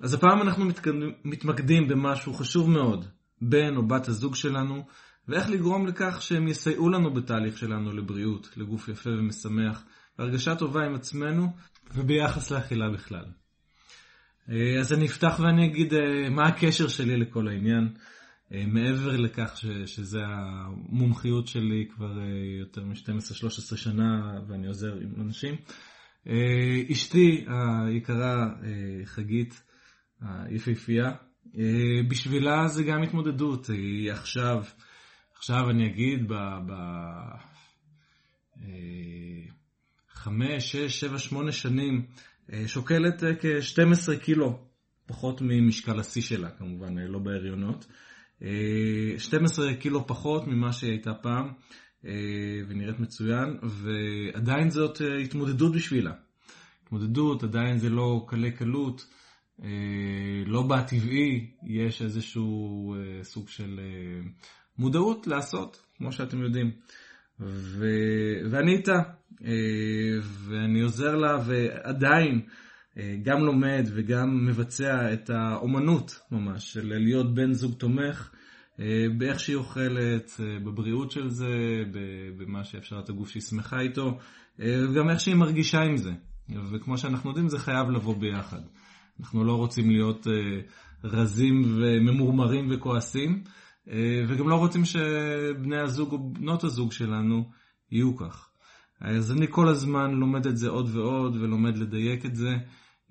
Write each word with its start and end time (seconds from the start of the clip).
אז 0.00 0.14
הפעם 0.14 0.42
אנחנו 0.42 0.64
מתמקדים 1.24 1.88
במשהו 1.88 2.34
חשוב 2.34 2.70
מאוד, 2.70 3.06
בן 3.40 3.76
או 3.76 3.88
בת 3.88 4.08
הזוג 4.08 4.34
שלנו, 4.34 4.84
ואיך 5.28 5.50
לגרום 5.50 5.86
לכך 5.86 6.22
שהם 6.22 6.48
יסייעו 6.48 6.88
לנו 6.88 7.14
בתהליך 7.14 7.58
שלנו 7.58 7.92
לבריאות, 7.92 8.50
לגוף 8.56 8.88
יפה 8.88 9.10
ומשמח, 9.10 9.84
הרגשה 10.18 10.54
טובה 10.54 10.80
עם 10.86 10.94
עצמנו 10.94 11.46
וביחס 11.94 12.50
לאכילה 12.50 12.90
בכלל. 12.90 13.24
אה, 14.50 14.80
אז 14.80 14.92
אני 14.92 15.06
אפתח 15.06 15.40
ואני 15.40 15.66
אגיד 15.66 15.94
אה, 15.94 16.30
מה 16.30 16.46
הקשר 16.46 16.88
שלי 16.88 17.16
לכל 17.16 17.48
העניין, 17.48 17.88
אה, 18.52 18.64
מעבר 18.66 19.16
לכך 19.16 19.56
ש, 19.56 19.66
שזה 19.86 20.18
המומחיות 20.26 21.46
שלי 21.46 21.88
כבר 21.94 22.18
יותר 22.60 22.84
מ-12-13 22.84 23.76
שנה 23.76 24.40
ואני 24.48 24.66
עוזר 24.66 24.94
עם 24.94 25.20
אנשים. 25.20 25.54
אשתי 26.90 27.44
היקרה 27.48 28.46
חגית 29.04 29.62
היפהפייה, 30.22 31.10
בשבילה 32.08 32.68
זה 32.68 32.82
גם 32.82 33.02
התמודדות, 33.02 33.66
היא 33.66 34.12
עכשיו, 34.12 34.64
עכשיו 35.36 35.70
אני 35.70 35.86
אגיד, 35.86 36.28
ב... 36.28 36.34
ב 36.66 36.72
חמש, 40.20 40.72
שש, 40.72 41.00
שבע, 41.00 41.18
שמונה 41.18 41.52
שנים, 41.52 42.06
אה, 42.52 42.68
שוקלת 42.68 43.24
אה, 43.24 43.34
כ-12 43.34 44.18
קילו, 44.22 44.58
פחות 45.06 45.40
ממשקל 45.42 46.00
השיא 46.00 46.22
שלה, 46.22 46.50
כמובן, 46.50 46.98
אה, 46.98 47.04
לא 47.08 47.18
בהריונות. 47.18 47.86
12 49.18 49.74
קילו 49.74 50.06
פחות 50.06 50.46
ממה 50.46 50.72
שהיא 50.72 50.90
הייתה 50.90 51.14
פעם, 51.14 51.52
ונראית 52.68 53.00
מצוין, 53.00 53.56
ועדיין 53.62 54.70
זאת 54.70 55.00
התמודדות 55.24 55.74
בשבילה. 55.74 56.12
התמודדות, 56.84 57.42
עדיין 57.42 57.78
זה 57.78 57.90
לא 57.90 58.24
קלי 58.28 58.52
קלות, 58.52 59.06
לא 60.46 60.62
בטבעי, 60.62 61.50
יש 61.66 62.02
איזשהו 62.02 62.94
סוג 63.22 63.48
של 63.48 63.80
מודעות 64.78 65.26
לעשות, 65.26 65.82
כמו 65.98 66.12
שאתם 66.12 66.42
יודעים. 66.42 66.70
ו... 67.40 67.86
ואני 68.50 68.76
איתה, 68.76 68.98
אה, 69.44 70.18
ואני 70.22 70.80
עוזר 70.80 71.16
לה, 71.16 71.38
ועדיין 71.46 72.40
אה, 72.98 73.16
גם 73.22 73.40
לומד 73.40 73.86
וגם 73.94 74.46
מבצע 74.46 75.12
את 75.12 75.30
האומנות 75.30 76.20
ממש, 76.32 76.72
של 76.72 76.98
להיות 76.98 77.34
בן 77.34 77.52
זוג 77.52 77.74
תומך, 77.74 78.30
אה, 78.80 79.06
באיך 79.18 79.40
שהיא 79.40 79.56
אוכלת, 79.56 80.40
בבריאות 80.64 81.10
של 81.10 81.28
זה, 81.28 81.82
במה 82.36 82.64
שאפשר 82.64 83.00
את 83.04 83.08
הגוף 83.08 83.28
שהיא 83.28 83.42
שמחה 83.42 83.80
איתו, 83.80 84.18
וגם 84.58 85.10
איך 85.10 85.20
שהיא 85.20 85.34
מרגישה 85.34 85.80
עם 85.80 85.96
זה. 85.96 86.10
וכמו 86.72 86.98
שאנחנו 86.98 87.30
יודעים, 87.30 87.48
זה 87.48 87.58
חייב 87.58 87.90
לבוא 87.90 88.16
ביחד. 88.16 88.60
אנחנו 89.20 89.44
לא 89.44 89.52
רוצים 89.56 89.90
להיות 89.90 90.26
רזים 91.04 91.62
וממורמרים 91.64 92.68
וכועסים. 92.70 93.42
אה, 93.90 94.24
וגם 94.28 94.48
לא 94.48 94.54
רוצים 94.54 94.84
שבני 94.84 95.76
הזוג 95.76 96.12
או 96.12 96.32
בנות 96.32 96.64
הזוג 96.64 96.92
שלנו 96.92 97.50
יהיו 97.90 98.16
כך. 98.16 98.50
אז 99.00 99.32
אני 99.32 99.46
כל 99.50 99.68
הזמן 99.68 100.10
לומד 100.10 100.46
את 100.46 100.56
זה 100.56 100.68
עוד 100.68 100.96
ועוד 100.96 101.36
ולומד 101.36 101.78
לדייק 101.78 102.26
את 102.26 102.34
זה, 102.34 102.56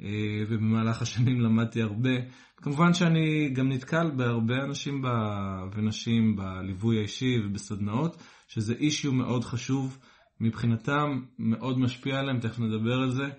אה, 0.02 0.44
ובמהלך 0.50 1.02
השנים 1.02 1.42
למדתי 1.46 1.82
הרבה. 1.82 2.10
כמובן 2.58 2.94
שאני 2.94 3.50
גם 3.50 3.70
נתקל 3.70 4.12
בהרבה 4.12 4.64
אנשים 4.64 5.04
ונשים 5.76 6.36
בליווי 6.36 6.98
האישי 6.98 7.40
ובסדנאות, 7.46 8.18
שזה 8.48 8.74
אישיו 8.74 9.14
מאוד 9.14 9.44
חשוב 9.44 10.00
מבחינתם, 10.40 11.22
מאוד 11.40 11.80
משפיע 11.80 12.20
עליהם, 12.20 12.40
תכף 12.40 12.60
נדבר 12.60 13.02
על 13.02 13.12
זה, 13.12 13.30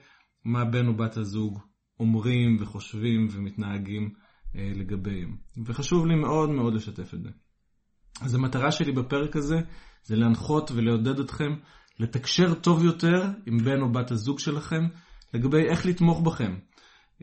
מה 0.44 0.64
בן 0.64 0.86
או 0.86 0.94
בת 0.94 1.16
הזוג 1.16 1.58
אומרים 2.00 2.56
וחושבים 2.60 3.28
ומתנהגים 3.30 4.10
אה, 4.56 4.72
לגביהם. 4.74 5.36
וחשוב 5.64 6.06
לי 6.06 6.14
מאוד 6.14 6.50
מאוד 6.50 6.74
לשתף 6.74 7.14
את 7.14 7.22
זה. 7.22 7.28
אז 8.20 8.34
המטרה 8.34 8.72
שלי 8.72 8.92
בפרק 8.92 9.36
הזה 9.36 9.56
זה 10.02 10.16
להנחות 10.16 10.70
ולעודד 10.70 11.20
אתכם 11.20 11.52
לתקשר 11.98 12.54
טוב 12.54 12.84
יותר 12.84 13.22
עם 13.46 13.58
בן 13.58 13.80
או 13.80 13.92
בת 13.92 14.10
הזוג 14.10 14.38
שלכם 14.38 14.82
לגבי 15.34 15.68
איך 15.68 15.86
לתמוך 15.86 16.20
בכם. 16.20 16.54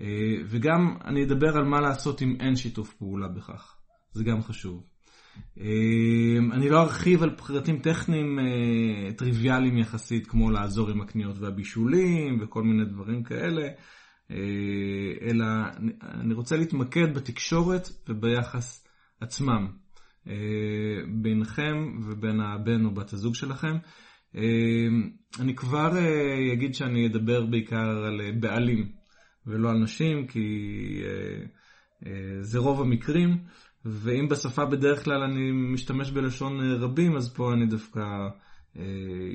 אה, 0.02 0.06
וגם 0.46 0.98
אני 1.06 1.24
אדבר 1.24 1.58
על 1.58 1.66
מה 1.66 1.82
לעשות 1.82 2.22
אם 2.22 2.36
אין 2.40 2.56
שיתוף 2.56 2.94
פעולה 2.94 3.28
בכך. 3.28 3.76
זה 4.12 4.24
גם 4.24 4.42
חשוב. 4.42 4.84
אה, 5.60 6.54
אני 6.54 6.70
לא 6.70 6.82
ארחיב 6.82 7.24
על 7.24 7.36
פרטים 7.36 7.80
טכניים 7.80 8.40
טריוויאליים 9.18 9.78
יחסית, 9.78 10.28
כמו 10.28 10.52
לעזור 10.52 10.90
עם 10.90 11.02
הקניות 11.02 11.38
והבישולים 11.40 12.40
וכל 12.42 12.64
מיני 12.64 12.86
דברים 12.86 13.24
כאלה. 13.24 13.68
אה, 14.32 15.28
אלא 15.30 15.46
אני 16.04 16.34
רוצה 16.34 16.58
להתמקד 16.58 17.14
בתקשורת 17.14 17.90
וביחס 18.10 18.88
עצמם, 19.22 19.68
אה, 20.28 20.34
בינכם 21.22 22.00
ובין 22.04 22.42
הבן 22.42 22.86
או 22.86 22.94
בת 22.94 23.14
הזוג 23.14 23.36
שלכם. 23.36 23.78
אה, 24.36 24.88
אני 25.40 25.56
כבר 25.56 25.92
אגיד 26.54 26.74
שאני 26.74 27.08
אדבר 27.08 27.46
בעיקר 27.46 28.06
על 28.06 28.22
בעלים 28.40 28.92
ולא 29.46 29.70
על 29.70 29.78
נשים, 29.78 30.28
כי 30.28 30.48
זה 32.42 32.60
רוב 32.60 32.82
המקרים, 32.82 33.38
ואם 33.86 34.28
בשפה 34.28 34.66
בדרך 34.66 35.04
כלל 35.04 35.24
אני 35.24 35.52
משתמש 35.52 36.12
בלשון 36.12 36.72
רבים, 36.72 37.16
אז 37.16 37.34
פה 37.34 37.54
אני 37.54 37.66
דווקא 37.66 38.02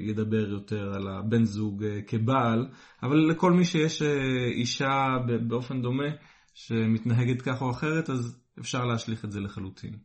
ידבר 0.09 0.49
יותר 0.49 0.95
על 0.95 1.09
הבן 1.09 1.45
זוג 1.45 1.85
אה, 1.85 2.03
כבעל, 2.07 2.69
אבל 3.03 3.17
לכל 3.17 3.53
מי 3.53 3.65
שיש 3.65 4.03
אה, 4.03 4.45
אישה 4.45 5.17
באופן 5.49 5.83
דומה 5.83 6.09
שמתנהגת 6.55 7.43
כך 7.43 7.63
או 7.63 7.71
אחרת, 7.71 8.11
אז 8.11 8.41
אפשר 8.61 8.85
להשליך 8.85 9.25
את 9.25 9.33
זה 9.33 9.41
לחלוטין. 9.41 9.97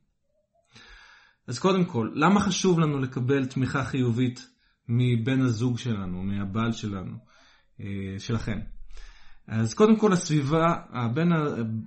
אז 1.47 1.59
קודם 1.59 1.85
כל, 1.85 2.09
למה 2.13 2.39
חשוב 2.39 2.79
לנו 2.79 2.99
לקבל 2.99 3.45
תמיכה 3.45 3.83
חיובית 3.83 4.49
מבן 4.89 5.41
הזוג 5.41 5.77
שלנו, 5.77 6.23
מהבעל 6.23 6.71
שלנו, 6.71 7.17
שלכם? 8.17 8.59
אז 9.47 9.73
קודם 9.73 9.99
כל 9.99 10.13
הסביבה, 10.13 10.65
הבן, 10.89 11.29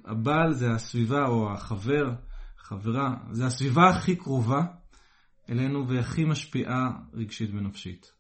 הבעל 0.05 0.53
זה 0.53 0.71
הסביבה 0.71 1.27
או 1.27 1.53
החבר, 1.53 2.15
חברה, 2.56 3.15
זה 3.31 3.47
הסביבה 3.47 3.88
הכי 3.88 4.17
קרובה 4.17 4.61
אלינו 5.50 5.88
והכי 5.88 6.25
משפיעה 6.25 6.91
רגשית 7.15 7.50
ונפשית. 7.55 8.12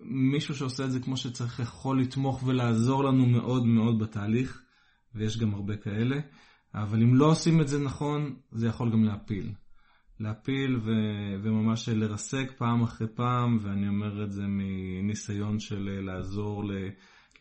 ומישהו 0.00 0.54
שעושה 0.54 0.84
את 0.84 0.92
זה 0.92 1.00
כמו 1.00 1.16
שצריך 1.16 1.60
יכול 1.60 2.00
לתמוך 2.00 2.42
ולעזור 2.46 3.04
לנו 3.04 3.26
מאוד 3.26 3.66
מאוד 3.66 3.98
בתהליך, 3.98 4.62
ויש 5.14 5.38
גם 5.38 5.54
הרבה 5.54 5.76
כאלה, 5.76 6.16
אבל 6.74 7.02
אם 7.02 7.14
לא 7.14 7.26
עושים 7.26 7.60
את 7.60 7.68
זה 7.68 7.78
נכון, 7.78 8.36
זה 8.52 8.66
יכול 8.66 8.92
גם 8.92 9.04
להפיל. 9.04 9.52
להפיל 10.20 10.76
ו- 10.76 11.42
וממש 11.42 11.88
לרסק 11.88 12.52
פעם 12.58 12.82
אחרי 12.82 13.06
פעם, 13.14 13.58
ואני 13.62 13.88
אומר 13.88 14.24
את 14.24 14.32
זה 14.32 14.42
מניסיון 14.46 15.60
של 15.60 16.00
לעזור 16.02 16.64
ל- 16.64 16.88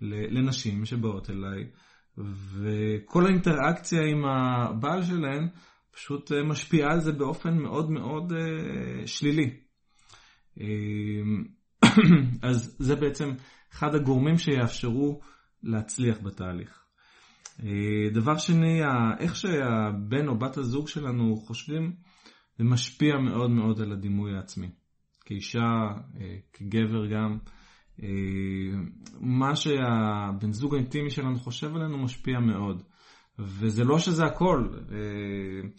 ל- 0.01 0.37
לנשים 0.37 0.85
שבאות 0.85 1.29
אליי, 1.29 1.67
וכל 2.17 3.25
האינטראקציה 3.25 4.01
עם 4.01 4.25
הבעל 4.25 5.03
שלהן 5.03 5.47
פשוט 5.93 6.31
אה, 6.31 6.43
משפיעה 6.43 6.91
על 6.91 6.99
זה 6.99 7.11
באופן 7.11 7.57
מאוד 7.57 7.91
מאוד 7.91 8.31
uh, 8.31 9.07
שלילי. 9.07 9.57
אמ, 10.59 11.43
אז 12.49 12.75
זה 12.79 12.95
בעצם 12.95 13.29
אחד 13.73 13.95
הגורמים 13.95 14.37
שיאפשרו 14.37 15.21
להצליח 15.63 16.17
בתהליך. 16.23 16.83
אה, 17.63 18.09
דבר 18.13 18.37
שני, 18.37 18.81
איך 19.19 19.35
שהבן 19.35 20.27
או 20.27 20.39
בת 20.39 20.57
הזוג 20.57 20.87
שלנו 20.87 21.35
חושבים, 21.35 21.95
זה 22.57 22.63
משפיע 22.63 23.17
מאוד 23.17 23.51
מאוד 23.51 23.81
על 23.81 23.91
הדימוי 23.91 24.35
העצמי. 24.35 24.69
כאישה, 25.25 25.87
כגבר 26.53 27.07
גם. 27.07 27.37
מה 29.19 29.55
שהבן 29.55 30.51
זוג 30.51 30.75
האינטימי 30.75 31.09
שלנו 31.09 31.39
חושב 31.39 31.75
עלינו 31.75 31.97
משפיע 31.97 32.39
מאוד. 32.39 32.83
וזה 33.39 33.83
לא 33.83 33.99
שזה 33.99 34.25
הכל. 34.25 34.67
אה, 34.91 35.69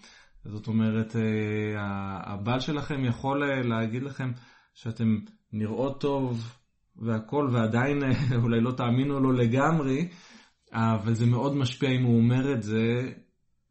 זאת 0.45 0.67
אומרת, 0.67 1.17
אה, 1.17 2.33
הבעל 2.33 2.61
שלכם 2.61 3.05
יכול 3.05 3.43
אה, 3.43 3.63
להגיד 3.63 4.03
לכם 4.03 4.31
שאתם 4.75 5.19
נראות 5.53 6.01
טוב 6.01 6.57
והכל, 6.97 7.49
ועדיין 7.53 8.03
אולי 8.43 8.61
לא 8.61 8.73
תאמינו 8.73 9.21
לו 9.21 9.33
לגמרי, 9.33 10.09
אבל 10.73 11.15
זה 11.15 11.27
מאוד 11.27 11.57
משפיע 11.57 11.91
אם 11.91 12.03
הוא 12.03 12.19
אומר 12.19 12.55
את 12.55 12.63
זה, 12.63 13.13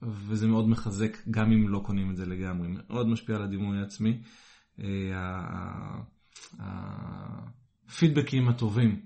וזה 0.02 0.48
מאוד 0.48 0.70
מחזק 0.70 1.18
גם 1.32 1.52
אם 1.52 1.70
לא 1.70 1.82
קונים 1.86 2.12
את 2.12 2.16
זה 2.16 2.26
לגמרי. 2.26 2.68
מאוד 2.68 3.08
משפיע 3.08 3.36
על 3.36 3.44
הדימוי 3.44 3.78
העצמי. 3.80 4.22
הפידבקים 7.88 8.48
הטובים 8.48 9.02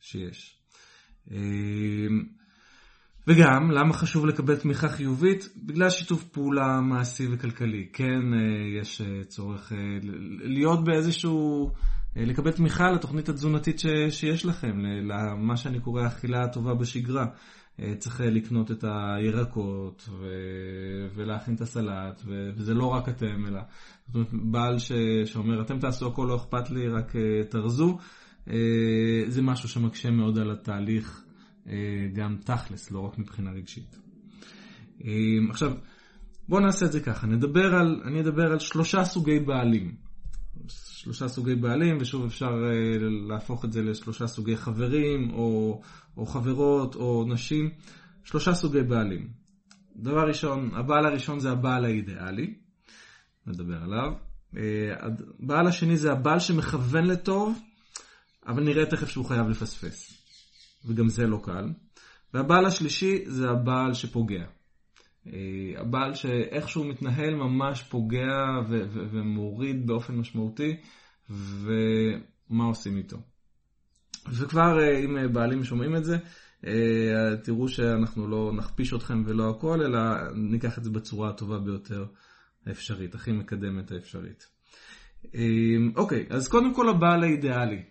שיש. 0.00 0.62
וגם, 3.26 3.70
למה 3.70 3.92
חשוב 3.92 4.26
לקבל 4.26 4.56
תמיכה 4.56 4.88
חיובית? 4.88 5.48
בגלל 5.56 5.90
שיתוף 5.90 6.24
פעולה 6.24 6.80
מעשי 6.80 7.26
וכלכלי. 7.30 7.88
כן, 7.92 8.34
אה, 8.34 8.80
יש 8.80 9.00
אה, 9.00 9.24
צורך 9.24 9.72
אה, 9.72 9.78
להיות 10.42 10.84
באיזשהו 10.84 11.70
לקבל 12.16 12.50
תמיכה 12.50 12.90
לתוכנית 12.90 13.28
התזונתית 13.28 13.78
ש, 13.78 13.86
שיש 14.10 14.46
לכם, 14.46 14.78
למה 14.84 15.56
שאני 15.56 15.80
קורא 15.80 16.06
אכילה 16.06 16.44
הטובה 16.44 16.74
בשגרה. 16.74 17.26
צריך 17.98 18.20
לקנות 18.20 18.70
את 18.70 18.84
הירקות 18.84 20.08
ו... 20.20 20.26
ולהכין 21.14 21.54
את 21.54 21.60
הסלט, 21.60 22.22
ו... 22.26 22.50
וזה 22.56 22.74
לא 22.74 22.86
רק 22.86 23.08
אתם, 23.08 23.46
אלא 23.48 23.60
זאת 24.06 24.14
אומרת, 24.14 24.28
בעל 24.32 24.78
ש... 24.78 24.92
שאומר, 25.24 25.62
אתם 25.62 25.78
תעשו 25.78 26.06
הכל, 26.06 26.26
לא 26.28 26.36
אכפת 26.36 26.70
לי, 26.70 26.88
רק 26.88 27.12
תרזו, 27.48 27.98
זה 29.26 29.42
משהו 29.42 29.68
שמקשה 29.68 30.10
מאוד 30.10 30.38
על 30.38 30.50
התהליך, 30.50 31.23
גם 32.12 32.36
תכלס, 32.44 32.90
לא 32.90 33.00
רק 33.00 33.18
מבחינה 33.18 33.50
רגשית. 33.50 33.98
עכשיו, 35.50 35.72
בואו 36.48 36.60
נעשה 36.60 36.86
את 36.86 36.92
זה 36.92 37.00
ככה, 37.00 37.26
נדבר 37.26 37.74
על, 37.74 38.02
אני 38.04 38.20
אדבר 38.20 38.52
על 38.52 38.58
שלושה 38.58 39.04
סוגי 39.04 39.38
בעלים. 39.38 39.94
שלושה 40.68 41.28
סוגי 41.28 41.54
בעלים, 41.54 41.98
ושוב 42.00 42.24
אפשר 42.24 42.46
uh, 42.46 43.28
להפוך 43.28 43.64
את 43.64 43.72
זה 43.72 43.82
לשלושה 43.82 44.26
סוגי 44.26 44.56
חברים, 44.56 45.30
או, 45.30 45.80
או 46.16 46.26
חברות, 46.26 46.94
או 46.94 47.24
נשים. 47.28 47.70
שלושה 48.24 48.54
סוגי 48.54 48.82
בעלים. 48.82 49.28
דבר 49.96 50.28
ראשון, 50.28 50.70
הבעל 50.74 51.06
הראשון 51.06 51.40
זה 51.40 51.50
הבעל 51.50 51.84
האידיאלי, 51.84 52.54
נדבר 53.46 53.82
עליו. 53.82 54.12
הבעל 55.42 55.66
השני 55.66 55.96
זה 55.96 56.12
הבעל 56.12 56.38
שמכוון 56.38 57.04
לטוב, 57.04 57.58
אבל 58.46 58.64
נראה 58.64 58.86
תכף 58.86 59.08
שהוא 59.08 59.24
חייב 59.24 59.48
לפספס. 59.48 60.23
וגם 60.86 61.08
זה 61.08 61.26
לא 61.26 61.40
קל. 61.42 61.68
והבעל 62.34 62.66
השלישי 62.66 63.24
זה 63.26 63.50
הבעל 63.50 63.94
שפוגע. 63.94 64.44
אה, 65.26 65.80
הבעל 65.80 66.14
שאיכשהו 66.14 66.84
מתנהל 66.84 67.34
ממש 67.34 67.82
פוגע 67.82 68.60
ו- 68.68 68.84
ו- 68.88 69.06
ומוריד 69.10 69.86
באופן 69.86 70.14
משמעותי, 70.14 70.76
ומה 71.30 72.64
עושים 72.64 72.96
איתו. 72.96 73.16
וכבר 74.32 74.80
אה, 74.80 74.98
אם 74.98 75.16
אה, 75.16 75.28
בעלים 75.28 75.64
שומעים 75.64 75.96
את 75.96 76.04
זה, 76.04 76.16
תראו 77.44 77.68
שאנחנו 77.68 78.28
לא 78.28 78.52
נכפיש 78.56 78.94
אתכם 78.94 79.22
ולא 79.26 79.50
הכל, 79.50 79.82
אלא 79.82 80.00
ניקח 80.34 80.78
את 80.78 80.84
זה 80.84 80.90
בצורה 80.90 81.30
הטובה 81.30 81.58
ביותר 81.58 82.06
האפשרית, 82.66 83.14
הכי 83.14 83.32
מקדמת 83.32 83.92
האפשרית. 83.92 84.46
אוקיי, 85.96 86.26
אז 86.30 86.48
קודם 86.48 86.74
כל 86.74 86.88
הבעל 86.88 87.22
האידיאלי. 87.22 87.82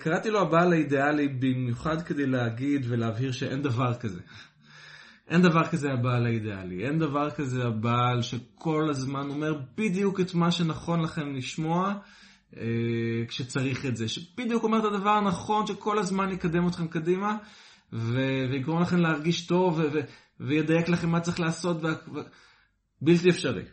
קראתי 0.00 0.30
לו 0.30 0.40
הבעל 0.40 0.72
האידיאלי 0.72 1.28
במיוחד 1.28 2.02
כדי 2.02 2.26
להגיד 2.26 2.86
ולהבהיר 2.88 3.32
שאין 3.32 3.62
דבר 3.62 3.94
כזה. 3.94 4.20
אין 5.28 5.42
דבר 5.42 5.64
כזה 5.66 5.92
הבעל 5.92 6.26
האידיאלי, 6.26 6.86
אין 6.86 6.98
דבר 6.98 7.30
כזה 7.30 7.64
הבעל 7.64 8.22
שכל 8.22 8.90
הזמן 8.90 9.30
אומר 9.30 9.54
בדיוק 9.76 10.20
את 10.20 10.34
מה 10.34 10.50
שנכון 10.50 11.02
לכם 11.02 11.34
לשמוע 11.34 11.94
אה, 12.56 12.62
כשצריך 13.28 13.86
את 13.86 13.96
זה, 13.96 14.08
שבדיוק 14.08 14.64
אומר 14.64 14.78
את 14.78 14.84
הדבר 14.84 15.10
הנכון 15.10 15.66
שכל 15.66 15.98
הזמן 15.98 16.32
יקדם 16.32 16.68
אתכם 16.68 16.88
קדימה 16.88 17.36
ו- 17.92 18.44
ויגרום 18.50 18.82
לכם 18.82 18.96
להרגיש 18.96 19.46
טוב 19.46 19.78
ו- 19.78 19.88
ו- 19.92 20.00
וידייק 20.40 20.88
לכם 20.88 21.08
מה 21.08 21.20
צריך 21.20 21.40
לעשות, 21.40 21.84
ו- 21.84 22.14
ו- 22.14 22.20
בלתי 23.02 23.30
אפשרי, 23.30 23.64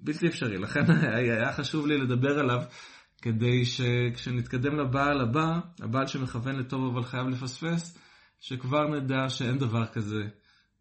בלתי 0.00 0.26
אפשרי, 0.26 0.58
לכן 0.58 0.90
היה 1.16 1.52
חשוב 1.52 1.86
לי 1.86 1.98
לדבר 1.98 2.38
עליו 2.38 2.62
כדי 3.22 3.64
שכשנתקדם 3.64 4.76
לבעל 4.76 5.20
הבא, 5.20 5.60
הבעל 5.80 6.06
שמכוון 6.06 6.56
לטוב 6.56 6.96
אבל 6.96 7.04
חייב 7.04 7.28
לפספס, 7.28 7.98
שכבר 8.40 8.88
נדע 8.88 9.28
שאין 9.28 9.58
דבר 9.58 9.86
כזה. 9.86 10.28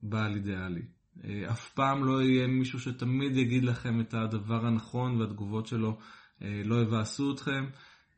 בעל 0.01 0.35
אידיאלי. 0.35 0.81
אה, 1.23 1.51
אף 1.51 1.69
פעם 1.69 2.05
לא 2.05 2.21
יהיה 2.21 2.47
מישהו 2.47 2.79
שתמיד 2.79 3.37
יגיד 3.37 3.63
לכם 3.63 4.01
את 4.01 4.13
הדבר 4.13 4.65
הנכון 4.65 5.21
והתגובות 5.21 5.67
שלו 5.67 5.99
אה, 6.41 6.61
לא 6.65 6.81
יבאסו 6.81 7.33
אתכם. 7.33 7.65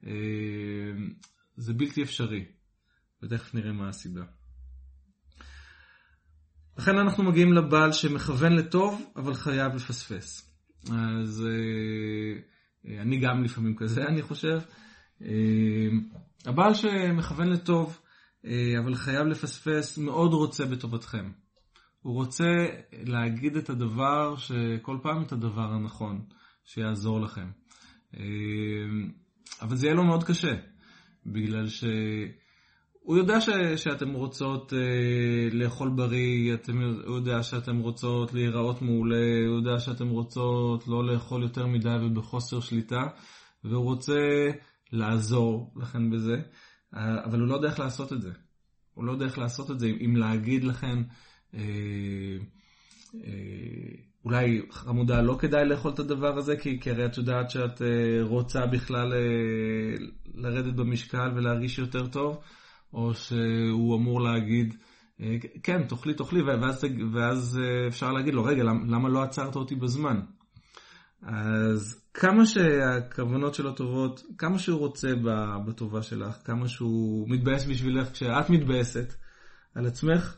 אה, 0.05 0.11
זה 1.57 1.73
בלתי 1.73 2.03
אפשרי, 2.03 2.45
ותכף 3.23 3.53
נראה 3.53 3.71
מה 3.71 3.89
הסיבה. 3.89 4.23
לכן 6.77 6.97
אנחנו 6.97 7.23
מגיעים 7.23 7.53
לבעל 7.53 7.91
שמכוון 7.91 8.53
לטוב, 8.53 9.11
אבל 9.15 9.33
חייב 9.33 9.75
לפספס. 9.75 10.51
אז 10.91 11.47
אני 12.85 13.19
גם 13.19 13.43
לפעמים 13.43 13.75
כזה, 13.75 14.01
אני 14.03 14.21
חושב. 14.21 14.59
הבעל 16.45 16.73
שמכוון 16.73 17.47
לטוב, 17.49 17.99
אבל 18.79 18.95
חייב 18.95 19.27
לפספס, 19.27 19.97
מאוד 19.97 20.33
רוצה 20.33 20.65
בטובתכם. 20.65 21.31
הוא 22.01 22.13
רוצה 22.13 22.65
להגיד 22.91 23.55
את 23.57 23.69
הדבר, 23.69 24.35
שכל 24.35 24.97
פעם 25.03 25.23
את 25.23 25.31
הדבר 25.31 25.73
הנכון, 25.73 26.25
שיעזור 26.65 27.21
לכם. 27.21 27.51
אבל 29.61 29.75
זה 29.75 29.87
יהיה 29.87 29.95
לו 29.95 30.03
מאוד 30.05 30.23
קשה, 30.23 30.53
בגלל 31.25 31.67
שהוא 33.03 33.17
יודע 33.17 33.41
ש, 33.41 33.49
שאתם 33.75 34.13
רוצות 34.13 34.73
אה, 34.73 35.49
לאכול 35.51 35.89
בריא, 35.89 36.53
אתם, 36.53 36.81
הוא 36.81 37.15
יודע 37.15 37.43
שאתם 37.43 37.77
רוצות 37.77 38.33
להיראות 38.33 38.81
מעולה, 38.81 39.45
הוא 39.47 39.57
יודע 39.57 39.79
שאתם 39.79 40.09
רוצות 40.09 40.87
לא 40.87 41.05
לאכול 41.05 41.43
יותר 41.43 41.67
מדי 41.67 41.95
ובחוסר 42.01 42.59
שליטה, 42.59 43.07
והוא 43.63 43.83
רוצה 43.83 44.49
לעזור 44.91 45.73
לכם 45.75 46.09
בזה, 46.09 46.35
אה, 46.95 47.25
אבל 47.25 47.39
הוא 47.39 47.47
לא 47.47 47.55
יודע 47.55 47.67
איך 47.67 47.79
לעשות 47.79 48.13
את 48.13 48.21
זה. 48.21 48.31
הוא 48.93 49.05
לא 49.05 49.11
יודע 49.11 49.25
איך 49.25 49.37
לעשות 49.37 49.71
את 49.71 49.79
זה, 49.79 49.87
אם 50.05 50.15
להגיד 50.15 50.63
לכם, 50.63 51.03
אה, 51.53 51.61
אה, 53.15 53.91
אולי 54.25 54.61
חמודה 54.71 55.21
לא 55.21 55.37
כדאי 55.39 55.65
לאכול 55.65 55.91
את 55.91 55.99
הדבר 55.99 56.37
הזה, 56.37 56.57
כי, 56.57 56.79
כי 56.79 56.91
הרי 56.91 57.05
את 57.05 57.17
יודעת 57.17 57.49
שאת 57.49 57.81
אה, 57.81 58.23
רוצה 58.23 58.65
בכלל 58.65 59.13
לרדת 60.35 60.73
במשקל 60.73 61.31
ולהרגיש 61.35 61.79
יותר 61.79 62.07
טוב, 62.07 62.39
או 62.93 63.13
שהוא 63.13 63.95
אמור 63.95 64.21
להגיד, 64.21 64.75
כן, 65.63 65.83
תאכלי, 65.87 66.13
תאכלי, 66.13 66.41
ואז, 66.41 66.85
ואז 67.13 67.59
אפשר 67.87 68.11
להגיד 68.11 68.33
לו, 68.33 68.43
רגע, 68.43 68.63
למה, 68.63 69.09
לא 69.09 69.23
עצרת 69.23 69.55
אותי 69.55 69.75
בזמן? 69.75 70.19
אז 71.21 72.05
כמה 72.13 72.45
שהכוונות 72.45 73.55
שלו 73.55 73.71
טובות, 73.71 74.23
כמה 74.37 74.59
שהוא 74.59 74.79
רוצה 74.79 75.07
בטובה 75.67 76.01
שלך, 76.01 76.37
כמה 76.45 76.67
שהוא 76.67 77.29
מתבאס 77.29 77.65
בשבילך 77.65 78.11
כשאת 78.11 78.49
מתבאסת 78.49 79.13
על 79.75 79.85
עצמך, 79.85 80.37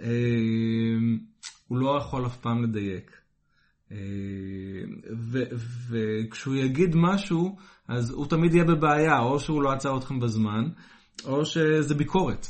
אמ, 0.00 1.18
הוא 1.68 1.78
לא 1.78 1.98
יכול 1.98 2.26
אף 2.26 2.36
פעם 2.36 2.64
לדייק. 2.64 3.10
וכשהוא 5.90 6.54
יגיד 6.54 6.96
משהו, 6.96 7.56
אז 7.88 8.10
הוא 8.10 8.26
תמיד 8.26 8.54
יהיה 8.54 8.64
בבעיה, 8.64 9.18
או 9.18 9.40
שהוא 9.40 9.62
לא 9.62 9.72
עצר 9.72 9.98
אתכם 9.98 10.20
בזמן, 10.20 10.64
או 11.24 11.44
שזה 11.44 11.94
ביקורת. 11.94 12.46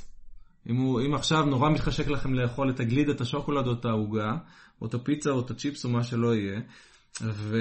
אם, 0.71 0.77
הוא, 0.77 1.01
אם 1.01 1.15
עכשיו 1.15 1.45
נורא 1.45 1.71
מתחשק 1.71 2.09
לכם 2.09 2.35
לאכול 2.35 2.71
את 2.71 2.81
הגליד, 2.81 3.09
את 3.09 3.21
השוקולד 3.21 3.67
או 3.67 3.73
את 3.73 3.85
העוגה, 3.85 4.33
או 4.81 4.87
את 4.87 4.95
הפיצה 4.95 5.31
או 5.31 5.41
את 5.41 5.51
הצ'יפס 5.51 5.85
או 5.85 5.91
מה 5.91 6.03
שלא 6.03 6.35
יהיה, 6.35 6.61
ו... 7.23 7.57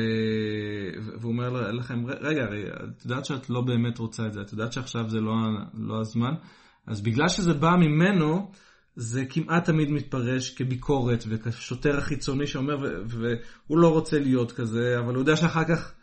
והוא 1.19 1.31
אומר 1.31 1.71
לכם, 1.71 2.05
רגע, 2.05 2.43
את 2.43 3.05
יודעת 3.05 3.25
שאת 3.25 3.49
לא 3.49 3.61
באמת 3.61 3.97
רוצה 3.97 4.27
את 4.27 4.33
זה, 4.33 4.41
את 4.41 4.51
יודעת 4.51 4.73
שעכשיו 4.73 5.09
זה 5.09 5.19
לא, 5.19 5.33
לא 5.73 5.99
הזמן, 5.99 6.33
אז 6.87 7.01
בגלל 7.01 7.29
שזה 7.29 7.53
בא 7.53 7.71
ממנו, 7.79 8.51
זה 8.95 9.25
כמעט 9.29 9.65
תמיד 9.65 9.91
מתפרש 9.91 10.55
כביקורת 10.55 11.23
וכשוטר 11.27 11.97
החיצוני 11.97 12.47
שאומר, 12.47 12.77
והוא 13.07 13.77
לא 13.77 13.93
רוצה 13.93 14.19
להיות 14.19 14.51
כזה, 14.51 14.95
אבל 14.99 15.13
הוא 15.13 15.21
יודע 15.21 15.35
שאחר 15.35 15.63
כך 15.63 15.93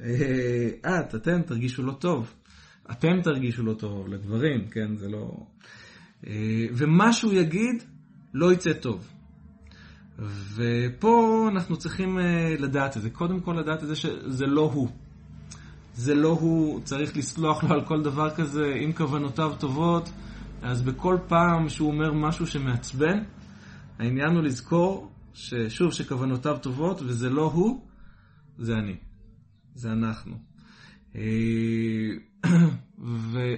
אה, 0.00 1.00
את, 1.00 1.14
אתם 1.14 1.42
תרגישו 1.42 1.82
לא 1.82 1.92
טוב. 1.92 2.34
אתם 2.90 3.20
תרגישו 3.22 3.62
לא 3.62 3.74
טוב, 3.74 4.08
לגברים, 4.08 4.68
כן, 4.68 4.96
זה 4.96 5.08
לא... 5.08 5.46
אה, 6.26 6.66
ומה 6.72 7.12
שהוא 7.12 7.32
יגיד 7.32 7.82
לא 8.34 8.52
יצא 8.52 8.72
טוב. 8.72 9.10
ופה 10.54 11.48
אנחנו 11.52 11.76
צריכים 11.76 12.18
אה, 12.18 12.54
לדעת 12.58 12.96
את 12.96 13.02
זה. 13.02 13.10
קודם 13.10 13.40
כל 13.40 13.52
לדעת 13.52 13.82
את 13.82 13.88
זה 13.88 13.96
שזה 13.96 14.46
לא 14.46 14.70
הוא. 14.74 14.88
זה 15.94 16.14
לא 16.14 16.28
הוא, 16.28 16.80
צריך 16.80 17.16
לסלוח 17.16 17.64
לו 17.64 17.74
על 17.74 17.84
כל 17.84 18.02
דבר 18.02 18.30
כזה, 18.30 18.74
אם 18.84 18.92
כוונותיו 18.92 19.52
טובות. 19.60 20.10
אז 20.62 20.82
בכל 20.82 21.16
פעם 21.28 21.68
שהוא 21.68 21.90
אומר 21.90 22.12
משהו 22.12 22.46
שמעצבן, 22.46 23.18
העניין 23.98 24.30
הוא 24.34 24.42
לזכור 24.42 25.12
ששוב, 25.34 25.92
שכוונותיו 25.92 26.58
טובות, 26.62 27.02
וזה 27.02 27.30
לא 27.30 27.42
הוא, 27.42 27.86
זה 28.58 28.72
אני. 28.72 28.96
זה 29.74 29.92
אנחנו. 29.92 30.53
אה, 31.16 31.20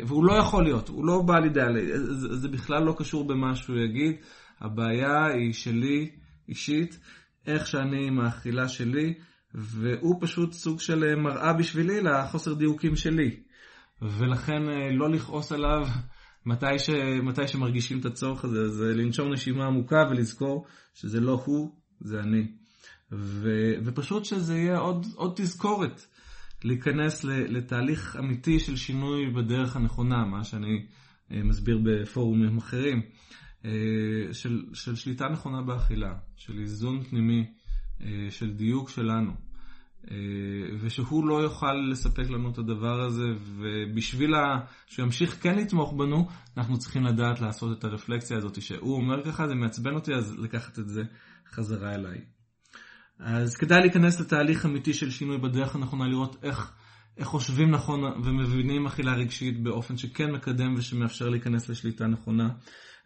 והוא 0.07 0.25
לא 0.25 0.33
יכול 0.33 0.65
להיות, 0.65 0.89
הוא 0.89 1.07
לא 1.07 1.23
בעל 1.23 1.45
אידאלי, 1.45 1.99
זה, 1.99 2.37
זה 2.37 2.49
בכלל 2.49 2.83
לא 2.83 2.95
קשור 2.99 3.27
במה 3.27 3.55
שהוא 3.55 3.77
יגיד, 3.79 4.17
הבעיה 4.61 5.27
היא 5.27 5.53
שלי 5.53 6.11
אישית, 6.49 6.99
איך 7.47 7.67
שאני 7.67 8.07
עם 8.07 8.21
האכילה 8.21 8.69
שלי, 8.69 9.15
והוא 9.55 10.17
פשוט 10.21 10.53
סוג 10.53 10.81
של 10.81 11.15
מראה 11.15 11.53
בשבילי 11.53 12.01
לחוסר 12.01 12.55
דיוקים 12.55 12.97
שלי. 12.97 13.37
ולכן 14.03 14.69
אה, 14.69 14.93
לא 14.93 15.11
לכעוס 15.11 15.53
עליו 15.53 15.87
מתי, 16.47 16.79
ש, 16.79 16.91
מתי 17.23 17.49
שמרגישים 17.49 17.99
את 17.99 18.05
הצורך 18.05 18.45
הזה, 18.45 18.69
זה 18.69 18.95
לנשום 18.95 19.33
נשימה 19.33 19.67
עמוקה 19.67 20.07
ולזכור 20.11 20.67
שזה 20.95 21.21
לא 21.21 21.43
הוא, 21.45 21.73
זה 22.01 22.21
אני. 22.21 22.47
ו, 23.13 23.49
ופשוט 23.85 24.25
שזה 24.25 24.57
יהיה 24.59 24.79
עוד, 24.79 25.07
עוד 25.15 25.33
תזכורת 25.37 26.07
להיכנס 26.67 27.25
לתהליך 27.25 28.17
אמיתי 28.19 28.59
של 28.59 28.77
שינוי 28.77 29.31
בדרך 29.31 29.77
הנכונה, 29.77 30.25
מה 30.25 30.45
שאני 30.45 30.87
מסביר 31.31 31.79
בפורומים 31.85 32.59
אחרים, 32.59 33.03
של, 34.33 34.65
של 34.73 34.97
שליטה 34.97 35.29
נכונה 35.29 35.63
באכילה, 35.63 36.15
של 36.37 36.59
איזון 36.59 37.03
פנימי, 37.03 37.47
של 38.31 38.53
דיוק 38.53 38.91
שלנו. 38.91 39.33
אה, 40.11 40.17
ושהוא 40.81 41.29
לא 41.29 41.43
יוכל 41.43 41.73
לספק 41.73 42.31
לנו 42.31 42.51
את 42.51 42.59
הדבר 42.59 43.01
הזה, 43.01 43.25
ובשביל 43.57 44.35
שהוא 44.87 45.05
ימשיך 45.05 45.43
כן 45.43 45.59
לתמוך 45.59 45.93
בנו, 45.93 46.29
אנחנו 46.57 46.79
צריכים 46.79 47.05
לדעת 47.05 47.41
לעשות 47.41 47.79
את 47.79 47.85
הרפלקציה 47.85 48.37
הזאת, 48.37 48.63
שהוא 48.63 48.95
אומר 48.97 49.25
ככה, 49.25 49.49
זה 49.49 49.55
מעצבן 49.55 49.95
אותי, 49.95 50.15
אז 50.15 50.39
לקחת 50.39 50.79
את 50.79 50.89
זה 50.89 51.03
חזרה 51.51 51.95
אליי. 51.95 52.36
אז 53.19 53.57
כדאי 53.57 53.81
להיכנס 53.81 54.21
לתהליך 54.21 54.67
אמיתי 54.67 54.95
של 54.95 55.11
שינוי 55.11 55.39
בדרך 55.39 55.75
הנכונה, 55.75 56.09
לראות 56.09 56.37
איך, 56.43 56.73
איך 57.17 57.29
חושבים 57.29 57.71
נכון 57.71 58.05
ומבינים 58.05 58.87
אכילה 58.87 59.15
רגשית 59.15 59.63
באופן 59.63 59.97
שכן 59.97 60.31
מקדם 60.31 60.75
ושמאפשר 60.77 61.29
להיכנס 61.29 61.69
לשליטה 61.69 62.07
נכונה, 62.07 62.49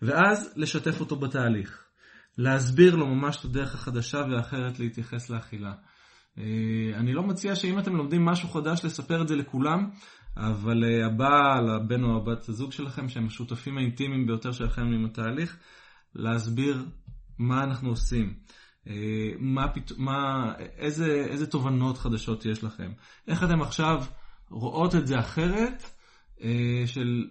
ואז 0.02 0.52
לשתף 0.56 1.00
אותו 1.00 1.16
בתהליך. 1.16 1.84
להסביר 2.38 2.96
לו 2.96 3.06
ממש 3.06 3.36
את 3.40 3.44
הדרך 3.44 3.74
החדשה 3.74 4.18
והאחרת 4.30 4.78
להתייחס 4.78 5.30
לאכילה. 5.30 5.72
אה, 6.38 6.44
אני 6.94 7.12
לא 7.12 7.22
מציע 7.22 7.54
שאם 7.56 7.78
אתם 7.78 7.96
לומדים 7.96 8.24
משהו 8.24 8.48
חדש 8.48 8.84
לספר 8.84 9.22
את 9.22 9.28
זה 9.28 9.36
לכולם, 9.36 9.90
אבל 10.36 10.84
אה, 10.84 11.06
הבעל, 11.06 11.70
הבן 11.70 12.04
או 12.04 12.16
הבת 12.16 12.48
הזוג 12.48 12.72
שלכם, 12.72 13.08
שהם 13.08 13.26
השותפים 13.26 13.78
האינטימיים 13.78 14.26
ביותר 14.26 14.52
שלכם 14.52 14.82
עם 14.82 15.04
התהליך, 15.04 15.56
להסביר 16.14 16.84
מה 17.38 17.64
אנחנו 17.64 17.88
עושים. 17.88 18.34
אה, 18.88 19.32
מה, 19.38 19.66
מה, 19.96 20.52
איזה, 20.58 21.26
איזה 21.28 21.46
תובנות 21.46 21.99
חדשות 21.99 22.46
יש 22.46 22.64
לכם. 22.64 22.92
איך 23.28 23.44
אתם 23.44 23.62
עכשיו 23.62 24.04
רואות 24.50 24.94
את 24.94 25.06
זה 25.06 25.18
אחרת, 25.18 25.82
של 26.87 27.26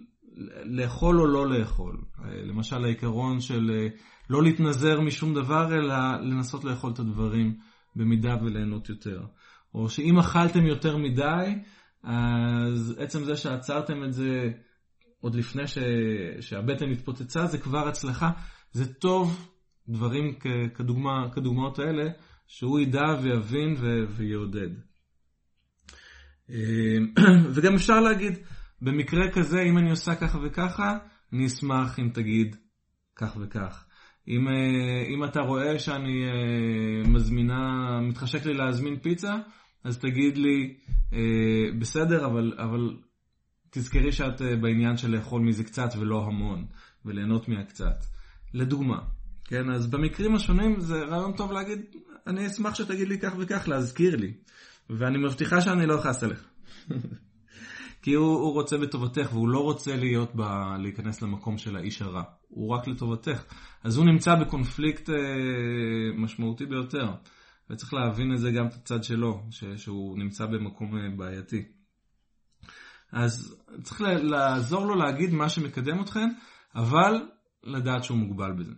לאכול 0.64 1.20
או 1.20 1.26
לא 1.26 1.48
לאכול. 1.48 2.04
למשל 2.24 2.84
העיקרון 2.84 3.40
של 3.40 3.88
לא 4.30 4.42
להתנזר 4.42 5.00
משום 5.00 5.34
דבר, 5.34 5.74
אלא 5.74 6.20
לנסות 6.20 6.64
לאכול 6.64 6.92
את 6.92 6.98
הדברים 6.98 7.56
במידה 7.96 8.36
וליהנות 8.42 8.88
יותר. 8.88 9.22
או 9.74 9.88
שאם 9.88 10.18
אכלתם 10.18 10.66
יותר 10.66 10.96
מדי, 10.96 11.58
אז 12.02 12.96
עצם 12.98 13.24
זה 13.24 13.36
שעצרתם 13.36 14.04
את 14.04 14.12
זה 14.12 14.50
עוד 15.20 15.34
לפני 15.34 15.66
ש... 15.66 15.78
שהבטן 16.40 16.90
התפוצצה, 16.90 17.46
זה 17.46 17.58
כבר 17.58 17.88
הצלחה. 17.88 18.30
זה 18.72 18.94
טוב, 18.94 19.50
דברים 19.88 20.34
כדוגמה, 20.74 21.26
כדוגמאות 21.34 21.78
האלה, 21.78 22.10
שהוא 22.46 22.80
ידע 22.80 23.06
ויבין 23.22 23.74
ו... 23.78 24.04
ויעודד. 24.08 24.70
וגם 27.54 27.74
אפשר 27.74 28.00
להגיד, 28.00 28.38
במקרה 28.82 29.30
כזה, 29.32 29.62
אם 29.62 29.78
אני 29.78 29.90
עושה 29.90 30.14
ככה 30.14 30.38
וככה, 30.42 30.98
אני 31.32 31.46
אשמח 31.46 31.98
אם 31.98 32.08
תגיד 32.14 32.56
כך 33.16 33.36
וכך. 33.40 33.84
אם, 34.28 34.48
אה, 34.48 35.14
אם 35.14 35.24
אתה 35.24 35.40
רואה 35.40 35.78
שאני 35.78 36.24
אה, 36.24 37.10
מזמינה, 37.10 38.00
מתחשק 38.00 38.46
לי 38.46 38.54
להזמין 38.54 38.98
פיצה, 38.98 39.34
אז 39.84 39.98
תגיד 39.98 40.38
לי, 40.38 40.74
אה, 41.12 41.78
בסדר, 41.78 42.26
אבל, 42.26 42.52
אבל 42.58 42.96
תזכרי 43.70 44.12
שאת 44.12 44.42
בעניין 44.60 44.96
של 44.96 45.10
לאכול 45.10 45.42
מזה 45.42 45.64
קצת 45.64 45.88
ולא 45.98 46.24
המון, 46.26 46.66
וליהנות 47.04 47.48
מהקצת. 47.48 48.04
לדוגמה, 48.54 48.98
כן? 49.50 49.70
אז 49.70 49.86
במקרים 49.86 50.34
השונים 50.34 50.80
זה 50.80 51.04
רעיון 51.04 51.32
טוב 51.32 51.52
להגיד, 51.52 51.78
אני 52.26 52.46
אשמח 52.46 52.74
שתגיד 52.74 53.08
לי 53.08 53.18
כך 53.18 53.32
וכך, 53.38 53.68
להזכיר 53.68 54.16
לי. 54.16 54.32
ואני 54.90 55.18
מבטיחה 55.18 55.60
שאני 55.60 55.86
לא 55.86 56.00
אכעס 56.00 56.24
עליך. 56.24 56.48
כי 58.02 58.14
הוא, 58.14 58.36
הוא 58.36 58.52
רוצה 58.52 58.78
בטובתך, 58.78 59.28
והוא 59.32 59.48
לא 59.48 59.58
רוצה 59.58 59.96
להיות 59.96 60.30
ב, 60.34 60.42
להיכנס 60.78 61.22
למקום 61.22 61.58
של 61.58 61.76
האיש 61.76 62.02
הרע. 62.02 62.22
הוא 62.48 62.74
רק 62.74 62.88
לטובתך. 62.88 63.44
אז 63.84 63.96
הוא 63.96 64.06
נמצא 64.06 64.34
בקונפליקט 64.34 65.10
אה, 65.10 65.14
משמעותי 66.16 66.66
ביותר. 66.66 67.10
וצריך 67.70 67.94
להבין 67.94 68.32
את 68.32 68.38
זה 68.38 68.50
גם 68.50 68.66
את 68.66 68.74
הצד 68.74 69.04
שלו, 69.04 69.42
ש, 69.50 69.64
שהוא 69.64 70.18
נמצא 70.18 70.46
במקום 70.46 70.96
אה, 70.96 71.16
בעייתי. 71.16 71.64
אז 73.12 73.56
צריך 73.82 74.00
לעזור 74.22 74.86
לו 74.86 74.94
להגיד 74.94 75.34
מה 75.34 75.48
שמקדם 75.48 76.00
אתכם, 76.00 76.28
אבל 76.74 77.14
לדעת 77.64 78.04
שהוא 78.04 78.18
מוגבל 78.18 78.52
בזה. 78.52 78.74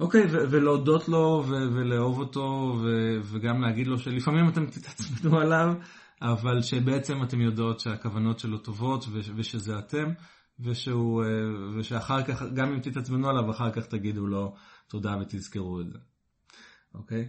אוקיי, 0.00 0.26
ו- 0.26 0.50
ולהודות 0.50 1.08
לו 1.08 1.44
ו- 1.48 1.74
ולאהוב 1.74 2.18
אותו 2.18 2.76
ו- 2.82 3.20
וגם 3.22 3.62
להגיד 3.62 3.86
לו 3.86 3.98
שלפעמים 3.98 4.48
אתם 4.48 4.66
תתעצמנו 4.66 5.38
עליו, 5.42 5.74
אבל 6.22 6.62
שבעצם 6.62 7.22
אתם 7.22 7.40
יודעות 7.40 7.80
שהכוונות 7.80 8.38
שלו 8.38 8.58
טובות 8.58 9.04
ו- 9.08 9.20
ושזה 9.36 9.78
אתם, 9.78 10.12
ושהוא, 10.60 11.24
אה, 11.24 11.28
ושאחר 11.78 12.22
כך, 12.22 12.42
גם 12.54 12.72
אם 12.72 12.80
תתעצבנו 12.80 13.28
עליו, 13.28 13.50
אחר 13.50 13.70
כך 13.70 13.86
תגידו 13.86 14.26
לו 14.26 14.54
תודה 14.88 15.16
ותזכרו 15.20 15.80
את 15.80 15.90
זה. 15.90 15.98
אוקיי? 16.94 17.28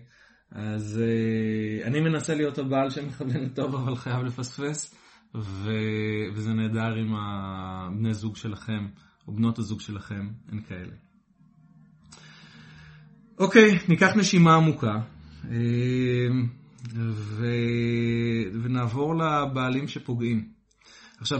אז 0.51 1.01
אה, 1.01 1.87
אני 1.87 1.99
מנסה 1.99 2.35
להיות 2.35 2.57
הבעל 2.57 2.89
שמכוון 2.89 3.29
לטוב, 3.29 3.75
אבל 3.75 3.95
חייב 3.95 4.23
לפספס, 4.23 4.95
ו... 5.35 5.71
וזה 6.33 6.53
נהדר 6.53 7.01
אם 7.01 7.15
הבני 7.15 8.13
זוג 8.13 8.35
שלכם, 8.35 8.87
או 9.27 9.33
בנות 9.33 9.59
הזוג 9.59 9.81
שלכם, 9.81 10.29
הן 10.47 10.61
כאלה. 10.61 11.08
אוקיי, 13.39 13.79
ניקח 13.87 14.15
נשימה 14.15 14.55
עמוקה, 14.55 14.93
אה, 15.51 16.27
ו... 17.05 17.45
ונעבור 18.63 19.15
לבעלים 19.15 19.87
שפוגעים. 19.87 20.49
עכשיו, 21.19 21.39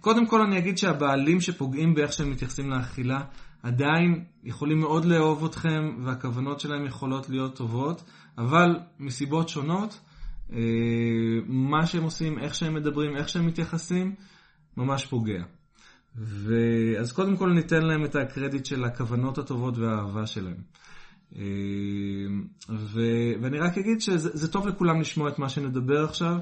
קודם 0.00 0.26
כל 0.26 0.40
אני 0.40 0.58
אגיד 0.58 0.78
שהבעלים 0.78 1.40
שפוגעים 1.40 1.94
באיך 1.94 2.12
שהם 2.12 2.30
מתייחסים 2.30 2.70
לאכילה, 2.70 3.20
עדיין 3.62 4.24
יכולים 4.44 4.80
מאוד 4.80 5.04
לאהוב 5.04 5.44
אתכם 5.44 5.96
והכוונות 6.04 6.60
שלהם 6.60 6.86
יכולות 6.86 7.28
להיות 7.28 7.56
טובות, 7.56 8.04
אבל 8.38 8.78
מסיבות 8.98 9.48
שונות, 9.48 10.00
אה, 10.52 10.58
מה 11.46 11.86
שהם 11.86 12.02
עושים, 12.02 12.38
איך 12.38 12.54
שהם 12.54 12.74
מדברים, 12.74 13.16
איך 13.16 13.28
שהם 13.28 13.46
מתייחסים, 13.46 14.14
ממש 14.76 15.06
פוגע. 15.06 15.42
אז 17.00 17.12
קודם 17.12 17.36
כל 17.36 17.52
ניתן 17.52 17.82
להם 17.82 18.04
את 18.04 18.16
הקרדיט 18.16 18.66
של 18.66 18.84
הכוונות 18.84 19.38
הטובות 19.38 19.78
והאהבה 19.78 20.26
שלהם. 20.26 20.62
אה, 21.36 21.42
ו, 22.68 23.00
ואני 23.42 23.58
רק 23.58 23.78
אגיד 23.78 24.00
שזה 24.00 24.52
טוב 24.52 24.66
לכולם 24.66 25.00
לשמוע 25.00 25.28
את 25.28 25.38
מה 25.38 25.48
שנדבר 25.48 26.04
עכשיו, 26.04 26.36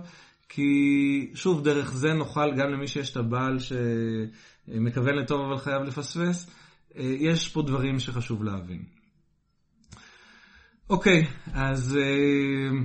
כי 0.48 1.30
שוב, 1.34 1.64
דרך 1.64 1.92
זה 1.92 2.12
נוכל 2.12 2.54
גם 2.56 2.70
למי 2.70 2.86
שיש 2.86 3.10
את 3.10 3.16
הבעל 3.16 3.56
שמכוון 3.58 5.14
לטוב 5.14 5.40
אבל 5.40 5.58
חייב 5.58 5.82
לפספס, 5.82 6.50
אה, 6.96 7.14
יש 7.18 7.48
פה 7.48 7.62
דברים 7.62 7.98
שחשוב 7.98 8.44
להבין. 8.44 8.84
אוקיי, 10.90 11.26
אז 11.52 11.96
אה, 11.96 12.78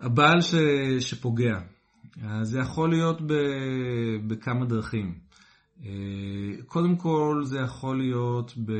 הבעל 0.00 0.40
ש, 0.40 0.54
שפוגע, 1.00 1.58
זה 2.42 2.58
יכול 2.58 2.90
להיות 2.90 3.20
ב, 3.20 3.32
בכמה 4.26 4.64
דרכים. 4.64 5.25
אה, 5.84 5.90
קודם 6.66 6.96
כל 6.96 7.42
זה 7.44 7.58
יכול 7.58 7.98
להיות 7.98 8.52
ב, 8.64 8.72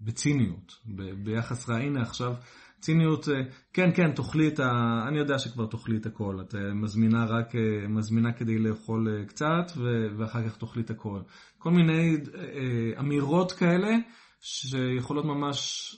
בציניות, 0.00 0.72
ב, 0.86 1.02
ביחס 1.24 1.68
רע. 1.68 1.76
הנה 1.76 2.02
עכשיו 2.02 2.34
ציניות, 2.84 3.28
אה, 3.28 3.34
כן, 3.72 3.90
כן, 3.94 4.12
תאכלי 4.12 4.48
את 4.48 4.60
ה... 4.60 5.04
אני 5.08 5.18
יודע 5.18 5.38
שכבר 5.38 5.66
תאכלי 5.66 5.96
את 5.96 6.06
הכל. 6.06 6.38
את 6.40 6.54
אה, 6.54 6.74
מזמינה 6.74 7.24
רק, 7.24 7.54
אה, 7.56 7.88
מזמינה 7.88 8.32
כדי 8.32 8.58
לאכול 8.58 9.24
קצת, 9.26 9.72
ואחר 10.16 10.48
כך 10.48 10.56
תאכלי 10.56 10.82
את 10.82 10.90
הכל. 10.90 11.20
כל 11.58 11.70
מיני 11.70 12.16
אמירות 12.98 13.52
כאלה, 13.52 13.90
שיכולות 14.40 15.24
ממש 15.24 15.90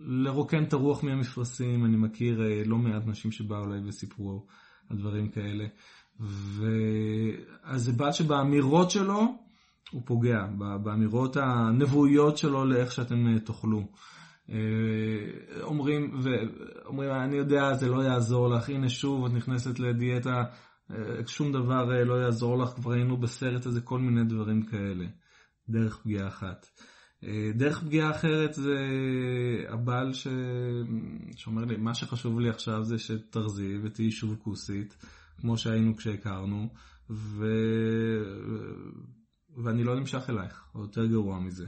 לרוקן 0.00 0.64
את 0.64 0.72
הרוח 0.72 1.04
מהמפרשים. 1.04 1.84
אני 1.84 1.96
מכיר 1.96 2.40
לא 2.64 2.76
מעט 2.76 3.06
נשים 3.06 3.32
שבאו 3.32 3.64
אליי 3.64 3.80
וסיפרו 3.88 4.46
על 4.90 4.96
דברים 4.96 5.28
כאלה. 5.28 5.64
ו... 6.20 6.66
אז 7.62 7.84
זה 7.84 7.92
בעל 7.92 8.12
שבאמירות 8.12 8.90
שלו 8.90 9.20
הוא 9.90 10.02
פוגע, 10.04 10.46
באמירות 10.82 11.36
הנבואיות 11.36 12.38
שלו 12.38 12.64
לאיך 12.64 12.92
שאתם 12.92 13.38
תאכלו. 13.38 13.82
אה, 14.50 15.62
אומרים, 15.62 16.20
ואומרים, 16.22 17.10
אני 17.10 17.36
יודע, 17.36 17.74
זה 17.74 17.88
לא 17.88 18.02
יעזור 18.02 18.48
לך, 18.48 18.68
הנה 18.68 18.88
שוב, 18.88 19.24
את 19.24 19.32
נכנסת 19.32 19.78
לדיאטה, 19.78 20.44
אה, 20.90 20.96
שום 21.26 21.52
דבר 21.52 21.92
אה, 21.92 22.04
לא 22.04 22.14
יעזור 22.14 22.58
לך, 22.58 22.68
כבר 22.68 22.92
היינו 22.92 23.16
בסרט 23.16 23.66
הזה, 23.66 23.80
כל 23.80 23.98
מיני 23.98 24.24
דברים 24.24 24.62
כאלה. 24.62 25.06
דרך 25.68 25.98
פגיעה 26.02 26.28
אחת. 26.28 26.66
דרך 27.54 27.84
פגיעה 27.84 28.10
אחרת 28.10 28.54
זה 28.54 28.76
הבעל 29.68 30.12
ש... 30.12 30.26
שאומר 31.36 31.64
לי, 31.64 31.76
מה 31.76 31.94
שחשוב 31.94 32.40
לי 32.40 32.48
עכשיו 32.48 32.84
זה 32.84 32.98
שתרזי 32.98 33.78
ותהיי 33.82 34.10
שוב 34.10 34.36
כוסית, 34.42 34.96
כמו 35.40 35.58
שהיינו 35.58 35.96
כשהכרנו, 35.96 36.68
ו... 37.10 37.46
ואני 39.64 39.84
לא 39.84 39.96
נמשך 39.96 40.30
אלייך, 40.30 40.64
או 40.74 40.80
יותר 40.80 41.06
גרוע 41.06 41.40
מזה. 41.40 41.66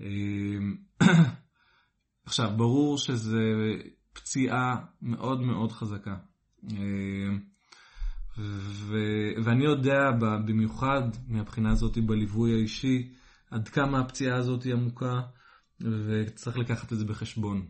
עכשיו, 2.26 2.50
ברור 2.56 2.98
שזה 2.98 3.40
פציעה 4.12 4.76
מאוד 5.02 5.40
מאוד 5.40 5.72
חזקה. 5.72 6.16
ו, 8.38 8.96
ואני 9.44 9.64
יודע 9.64 10.10
במיוחד 10.46 11.02
מהבחינה 11.28 11.70
הזאת 11.70 11.98
בליווי 11.98 12.54
האישי, 12.54 13.12
עד 13.50 13.68
כמה 13.68 14.00
הפציעה 14.00 14.36
הזאת 14.36 14.62
היא 14.62 14.72
עמוקה, 14.72 15.20
וצריך 15.80 16.58
לקחת 16.58 16.92
את 16.92 16.98
זה 16.98 17.04
בחשבון. 17.04 17.66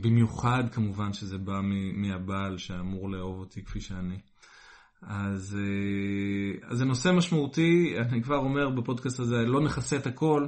במיוחד 0.00 0.64
כמובן 0.72 1.12
שזה 1.12 1.38
בא 1.38 1.60
מהבעל 1.94 2.58
שאמור 2.58 3.10
לאהוב 3.10 3.38
אותי 3.38 3.64
כפי 3.64 3.80
שאני. 3.80 4.18
אז, 5.02 5.58
אז 6.62 6.78
זה 6.78 6.84
נושא 6.84 7.12
משמעותי, 7.16 7.94
אני 7.98 8.22
כבר 8.22 8.36
אומר 8.36 8.70
בפודקאסט 8.70 9.20
הזה, 9.20 9.36
לא 9.36 9.60
נכסה 9.60 9.96
את 9.96 10.06
הכל, 10.06 10.46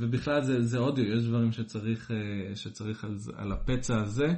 ובכלל 0.00 0.42
זה, 0.42 0.62
זה 0.62 0.78
אודיו, 0.78 1.04
יש 1.04 1.24
דברים 1.24 1.52
שצריך, 1.52 2.10
שצריך 2.54 3.04
על, 3.04 3.16
על 3.34 3.52
הפצע 3.52 4.00
הזה 4.00 4.34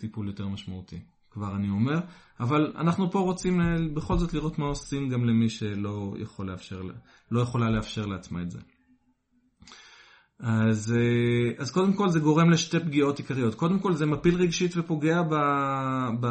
טיפול 0.00 0.26
יותר 0.26 0.48
משמעותי. 0.48 1.00
כבר 1.30 1.56
אני 1.56 1.70
אומר, 1.70 2.00
אבל 2.40 2.72
אנחנו 2.76 3.10
פה 3.10 3.18
רוצים 3.18 3.60
אה, 3.60 3.76
בכל 3.94 4.18
זאת 4.18 4.34
לראות 4.34 4.58
מה 4.58 4.66
עושים 4.66 5.08
גם 5.08 5.24
למי 5.24 5.48
שלא 5.48 6.14
יכול 6.18 6.50
לאפשר, 6.50 6.82
לא 7.30 7.40
יכולה 7.40 7.70
לאפשר 7.70 8.06
לעצמה 8.06 8.42
את 8.42 8.50
זה. 8.50 8.58
אז, 10.40 10.92
אה, 10.92 11.62
אז 11.62 11.70
קודם 11.70 11.92
כל 11.92 12.08
זה 12.08 12.20
גורם 12.20 12.50
לשתי 12.50 12.80
פגיעות 12.80 13.18
עיקריות. 13.18 13.54
קודם 13.54 13.78
כל 13.78 13.94
זה 13.94 14.06
מפיל 14.06 14.34
רגשית 14.34 14.76
ופוגע 14.76 15.22
ב, 15.22 15.34
ב, 16.20 16.26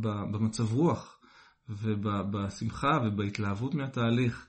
ב, 0.00 0.08
במצב 0.32 0.72
רוח 0.72 1.18
ובשמחה 1.68 2.98
ובהתלהבות 3.04 3.74
מהתהליך 3.74 4.46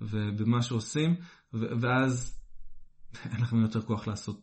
ובמה 0.00 0.62
שעושים, 0.62 1.14
ואז 1.52 2.40
אין 3.32 3.40
לכם 3.40 3.62
יותר 3.62 3.82
כוח 3.82 4.06
לעשות 4.06 4.40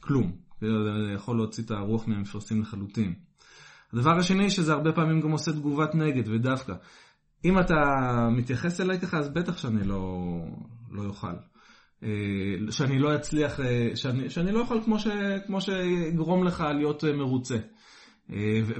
כלום. 0.00 0.36
זה 0.60 0.66
יכול 1.14 1.36
להוציא 1.36 1.64
את 1.64 1.70
הרוח 1.70 2.08
מהמפרשים 2.08 2.60
לחלוטין. 2.60 3.14
הדבר 3.92 4.18
השני, 4.18 4.50
שזה 4.50 4.72
הרבה 4.72 4.92
פעמים 4.92 5.20
גם 5.20 5.30
עושה 5.30 5.52
תגובת 5.52 5.94
נגד 5.94 6.28
ודווקא. 6.28 6.72
אם 7.44 7.58
אתה 7.58 7.74
מתייחס 8.30 8.80
אליי 8.80 9.00
ככה, 9.00 9.18
אז 9.18 9.28
בטח 9.28 9.58
שאני 9.58 9.84
לא, 9.84 10.02
לא 10.90 11.04
אוכל. 11.04 11.36
אה, 12.02 12.08
שאני 12.70 12.98
לא 12.98 13.14
אצליח, 13.14 13.60
אה, 13.60 13.90
שאני, 13.94 14.30
שאני 14.30 14.52
לא 14.52 14.60
אוכל 14.60 14.82
כמו, 14.84 14.98
ש, 14.98 15.06
כמו 15.46 15.60
שיגרום 15.60 16.44
לך 16.44 16.64
להיות 16.74 17.04
אה, 17.04 17.12
מרוצה. 17.12 17.56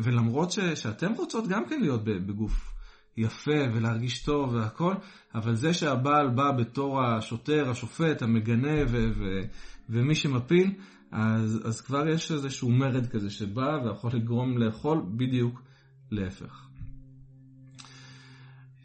ולמרות 0.03 0.51
ש, 0.51 0.59
שאתם 0.61 1.13
רוצות 1.13 1.49
גם 1.49 1.67
כן 1.69 1.81
להיות 1.81 2.05
בגוף 2.05 2.75
יפה 3.17 3.61
ולהרגיש 3.75 4.25
טוב 4.25 4.55
והכל, 4.55 4.95
אבל 5.35 5.55
זה 5.55 5.75
שהבעל 5.75 6.29
בא 6.29 6.51
בתור 6.51 7.03
השוטר, 7.03 7.71
השופט, 7.71 8.23
המגנה 8.23 8.83
ו, 8.89 9.11
ו, 9.17 9.41
ומי 9.89 10.15
שמפיל, 10.15 10.73
אז, 11.13 11.61
אז 11.65 11.81
כבר 11.81 12.09
יש 12.09 12.33
איזשהו 12.33 12.71
מרד 12.71 13.07
כזה 13.07 13.31
שבא 13.31 13.79
ויכול 13.85 14.11
לגרום 14.15 14.59
לאכול 14.59 15.03
בדיוק 15.17 15.63
להפך. 16.11 16.69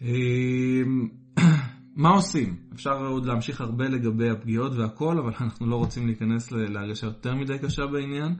אמ, 0.01 1.09
מה 1.95 2.09
עושים? 2.09 2.55
אפשר 2.73 3.05
עוד 3.05 3.25
להמשיך 3.25 3.61
הרבה 3.61 3.85
לגבי 3.85 4.29
הפגיעות 4.29 4.71
והכל, 4.73 5.17
אבל 5.19 5.31
אנחנו 5.41 5.67
לא 5.67 5.75
רוצים 5.75 6.07
להיכנס 6.07 6.51
להרגשה 6.51 7.07
יותר 7.07 7.35
מדי 7.35 7.59
קשה 7.59 7.85
בעניין. 7.85 8.35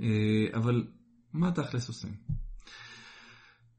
אה, 0.00 0.06
אבל 0.54 0.84
מה 1.32 1.52
תכלס 1.52 1.88
עושים? 1.88 2.12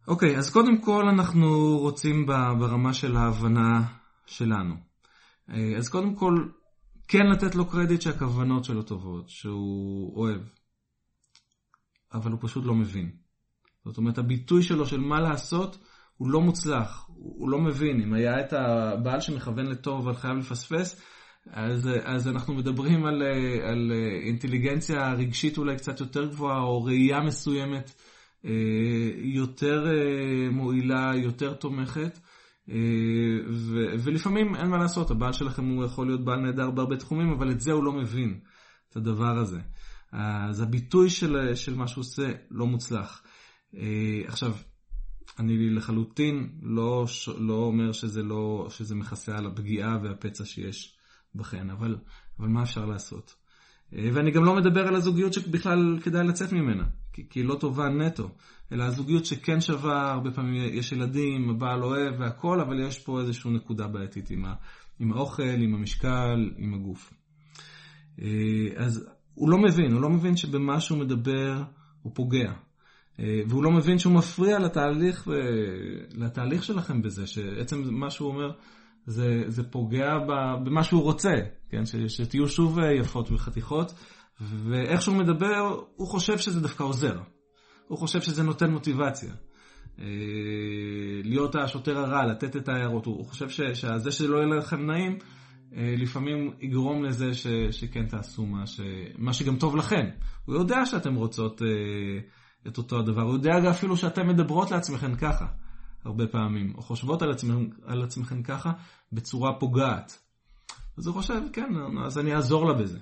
אוקיי, 0.07 0.37
אז 0.37 0.49
קודם 0.49 0.81
כל 0.81 1.03
אנחנו 1.07 1.77
רוצים 1.77 2.25
ברמה 2.59 2.93
של 2.93 3.17
ההבנה 3.17 3.87
שלנו. 4.25 4.75
אה, 5.49 5.77
אז 5.77 5.89
קודם 5.89 6.15
כל, 6.15 6.47
כן 7.07 7.27
לתת 7.27 7.55
לו 7.55 7.65
קרדיט 7.65 8.01
שהכוונות 8.01 8.65
שלו 8.65 8.83
טובות, 8.83 9.29
שהוא 9.29 10.15
אוהב, 10.15 10.41
אבל 12.13 12.31
הוא 12.31 12.39
פשוט 12.41 12.65
לא 12.65 12.75
מבין. 12.75 13.11
זאת 13.85 13.97
אומרת, 13.97 14.17
הביטוי 14.17 14.63
שלו 14.63 14.85
של 14.85 14.99
מה 14.99 15.21
לעשות 15.21 15.77
הוא 16.17 16.29
לא 16.29 16.41
מוצלח, 16.41 17.05
הוא 17.07 17.49
לא 17.49 17.59
מבין. 17.59 18.01
אם 18.01 18.13
היה 18.13 18.39
את 18.39 18.53
הבעל 18.53 19.21
שמכוון 19.21 19.65
לטוב 19.65 20.07
אבל 20.07 20.15
חייב 20.15 20.37
לפספס, 20.37 21.01
אז, 21.51 21.89
אז 22.03 22.27
אנחנו 22.27 22.53
מדברים 22.53 23.05
על, 23.05 23.21
על 23.63 23.91
אינטליגנציה 24.25 25.13
רגשית 25.13 25.57
אולי 25.57 25.75
קצת 25.75 25.99
יותר 25.99 26.25
גבוהה, 26.25 26.59
או 26.61 26.83
ראייה 26.83 27.21
מסוימת 27.21 27.93
אה, 28.45 28.51
יותר 29.17 29.87
אה, 29.87 30.49
מועילה, 30.51 31.11
יותר 31.15 31.53
תומכת. 31.53 32.19
אה, 32.69 32.75
ו- 33.49 33.93
ולפעמים 34.03 34.55
אין 34.55 34.67
מה 34.67 34.77
לעשות, 34.77 35.11
הבעל 35.11 35.33
שלכם 35.33 35.65
הוא 35.65 35.85
יכול 35.85 36.07
להיות 36.07 36.25
בעל 36.25 36.39
נהדר 36.39 36.71
בהרבה 36.71 36.97
תחומים, 36.97 37.31
אבל 37.31 37.51
את 37.51 37.61
זה 37.61 37.71
הוא 37.71 37.83
לא 37.83 37.93
מבין, 37.93 38.39
את 38.89 38.95
הדבר 38.95 39.37
הזה. 39.37 39.59
אז 40.11 40.61
הביטוי 40.61 41.09
של, 41.09 41.55
של 41.55 41.75
מה 41.75 41.87
שהוא 41.87 42.01
עושה 42.01 42.31
לא 42.51 42.67
מוצלח. 42.67 43.23
אה, 43.75 44.21
עכשיו, 44.27 44.53
אני 45.39 45.69
לחלוטין 45.69 46.49
לא, 46.61 47.05
לא 47.37 47.53
אומר 47.53 47.91
שזה, 47.91 48.23
לא, 48.23 48.67
שזה 48.69 48.95
מכסה 48.95 49.37
על 49.37 49.45
הפגיעה 49.47 49.97
והפצע 50.03 50.45
שיש 50.45 50.97
בכן, 51.35 51.69
אבל, 51.69 51.97
אבל 52.39 52.47
מה 52.47 52.63
אפשר 52.63 52.85
לעשות? 52.85 53.35
אה, 53.93 54.09
ואני 54.13 54.31
גם 54.31 54.43
לא 54.43 54.55
מדבר 54.55 54.87
על 54.87 54.95
הזוגיות 54.95 55.33
שבכלל 55.33 55.99
כדאי 56.03 56.27
לצאת 56.27 56.51
ממנה, 56.51 56.83
כי, 57.29 57.39
היא 57.39 57.45
לא 57.45 57.55
טובה 57.55 57.89
נטו, 57.89 58.29
אלא 58.71 58.83
הזוגיות 58.83 59.25
שכן 59.25 59.61
שווה, 59.61 60.11
הרבה 60.11 60.31
פעמים 60.31 60.55
יש 60.73 60.91
ילדים, 60.91 61.49
הבעל 61.49 61.83
אוהב 61.83 62.19
והכל, 62.19 62.61
אבל 62.61 62.79
יש 62.79 62.99
פה 62.99 63.19
איזושהי 63.19 63.51
נקודה 63.51 63.87
בעייתית 63.87 64.29
עם, 64.29 64.45
ה, 64.45 64.53
עם 64.99 65.13
האוכל, 65.13 65.43
עם 65.43 65.75
המשקל, 65.75 66.51
עם 66.57 66.73
הגוף. 66.73 67.13
אה, 68.21 68.27
אז 68.75 69.09
הוא 69.33 69.49
לא 69.49 69.57
מבין, 69.57 69.91
הוא 69.91 70.01
לא 70.01 70.09
מבין 70.09 70.37
שבמה 70.37 70.79
שהוא 70.79 70.99
מדבר 70.99 71.63
הוא 72.01 72.11
פוגע. 72.15 72.51
אה, 73.19 73.41
והוא 73.47 73.63
לא 73.63 73.71
מבין 73.71 73.97
שהוא 73.97 74.13
מפריע 74.13 74.59
לתהליך, 74.59 75.27
לתהליך 76.13 76.63
שלכם 76.63 77.01
בזה, 77.01 77.27
שעצם 77.27 77.81
מה 77.91 78.09
שהוא 78.09 78.29
אומר 78.29 78.51
זה, 79.05 79.43
זה 79.47 79.63
פוגע 79.63 80.17
במה 80.65 80.83
שהוא 80.83 81.01
רוצה, 81.01 81.33
כן? 81.69 81.85
ש, 81.85 81.95
שתהיו 81.95 82.47
שוב 82.47 82.79
אה, 82.79 82.93
יפות 82.93 83.31
וחתיכות, 83.31 83.93
ואיך 84.41 85.01
שהוא 85.01 85.15
מדבר, 85.15 85.79
הוא 85.95 86.07
חושב 86.07 86.37
שזה 86.37 86.61
דווקא 86.61 86.83
עוזר. 86.83 87.19
הוא 87.87 87.97
חושב 87.97 88.21
שזה 88.21 88.43
נותן 88.43 88.71
מוטיבציה. 88.71 89.33
אה, 89.99 90.05
להיות 91.23 91.55
השוטר 91.55 91.97
הרע, 91.97 92.25
לתת 92.25 92.55
את 92.55 92.69
ההערות. 92.69 93.05
הוא 93.05 93.25
חושב 93.25 93.49
שזה 93.49 94.11
שלא 94.11 94.37
יהיה 94.37 94.47
לכם 94.47 94.85
נעים, 94.85 95.17
אה, 95.75 95.93
לפעמים 95.97 96.53
יגרום 96.59 97.03
לזה 97.03 97.33
ש, 97.33 97.47
שכן 97.71 98.07
תעשו 98.07 98.45
מה, 98.45 98.67
ש, 98.67 98.81
מה 99.17 99.33
שגם 99.33 99.57
טוב 99.57 99.75
לכם. 99.75 100.05
הוא 100.45 100.55
יודע 100.55 100.85
שאתם 100.85 101.15
רוצות 101.15 101.61
את 102.67 102.77
אותו 102.77 102.99
הדבר, 102.99 103.21
הוא 103.21 103.33
יודע 103.33 103.69
אפילו 103.69 103.97
שאתם 103.97 104.27
מדברות 104.27 104.71
לעצמכם 104.71 105.15
ככה. 105.15 105.45
הרבה 106.05 106.27
פעמים, 106.27 106.73
או 106.75 106.81
חושבות 106.81 107.21
על 107.21 107.31
עצמכם, 107.31 107.67
על 107.85 108.03
עצמכם 108.03 108.43
ככה 108.43 108.71
בצורה 109.11 109.59
פוגעת. 109.59 110.19
אז 110.97 111.07
הוא 111.07 111.13
חושב, 111.13 111.41
כן, 111.53 111.69
אז 112.05 112.17
אני 112.17 112.35
אעזור 112.35 112.65
לה 112.65 112.73
בזה. 112.73 112.99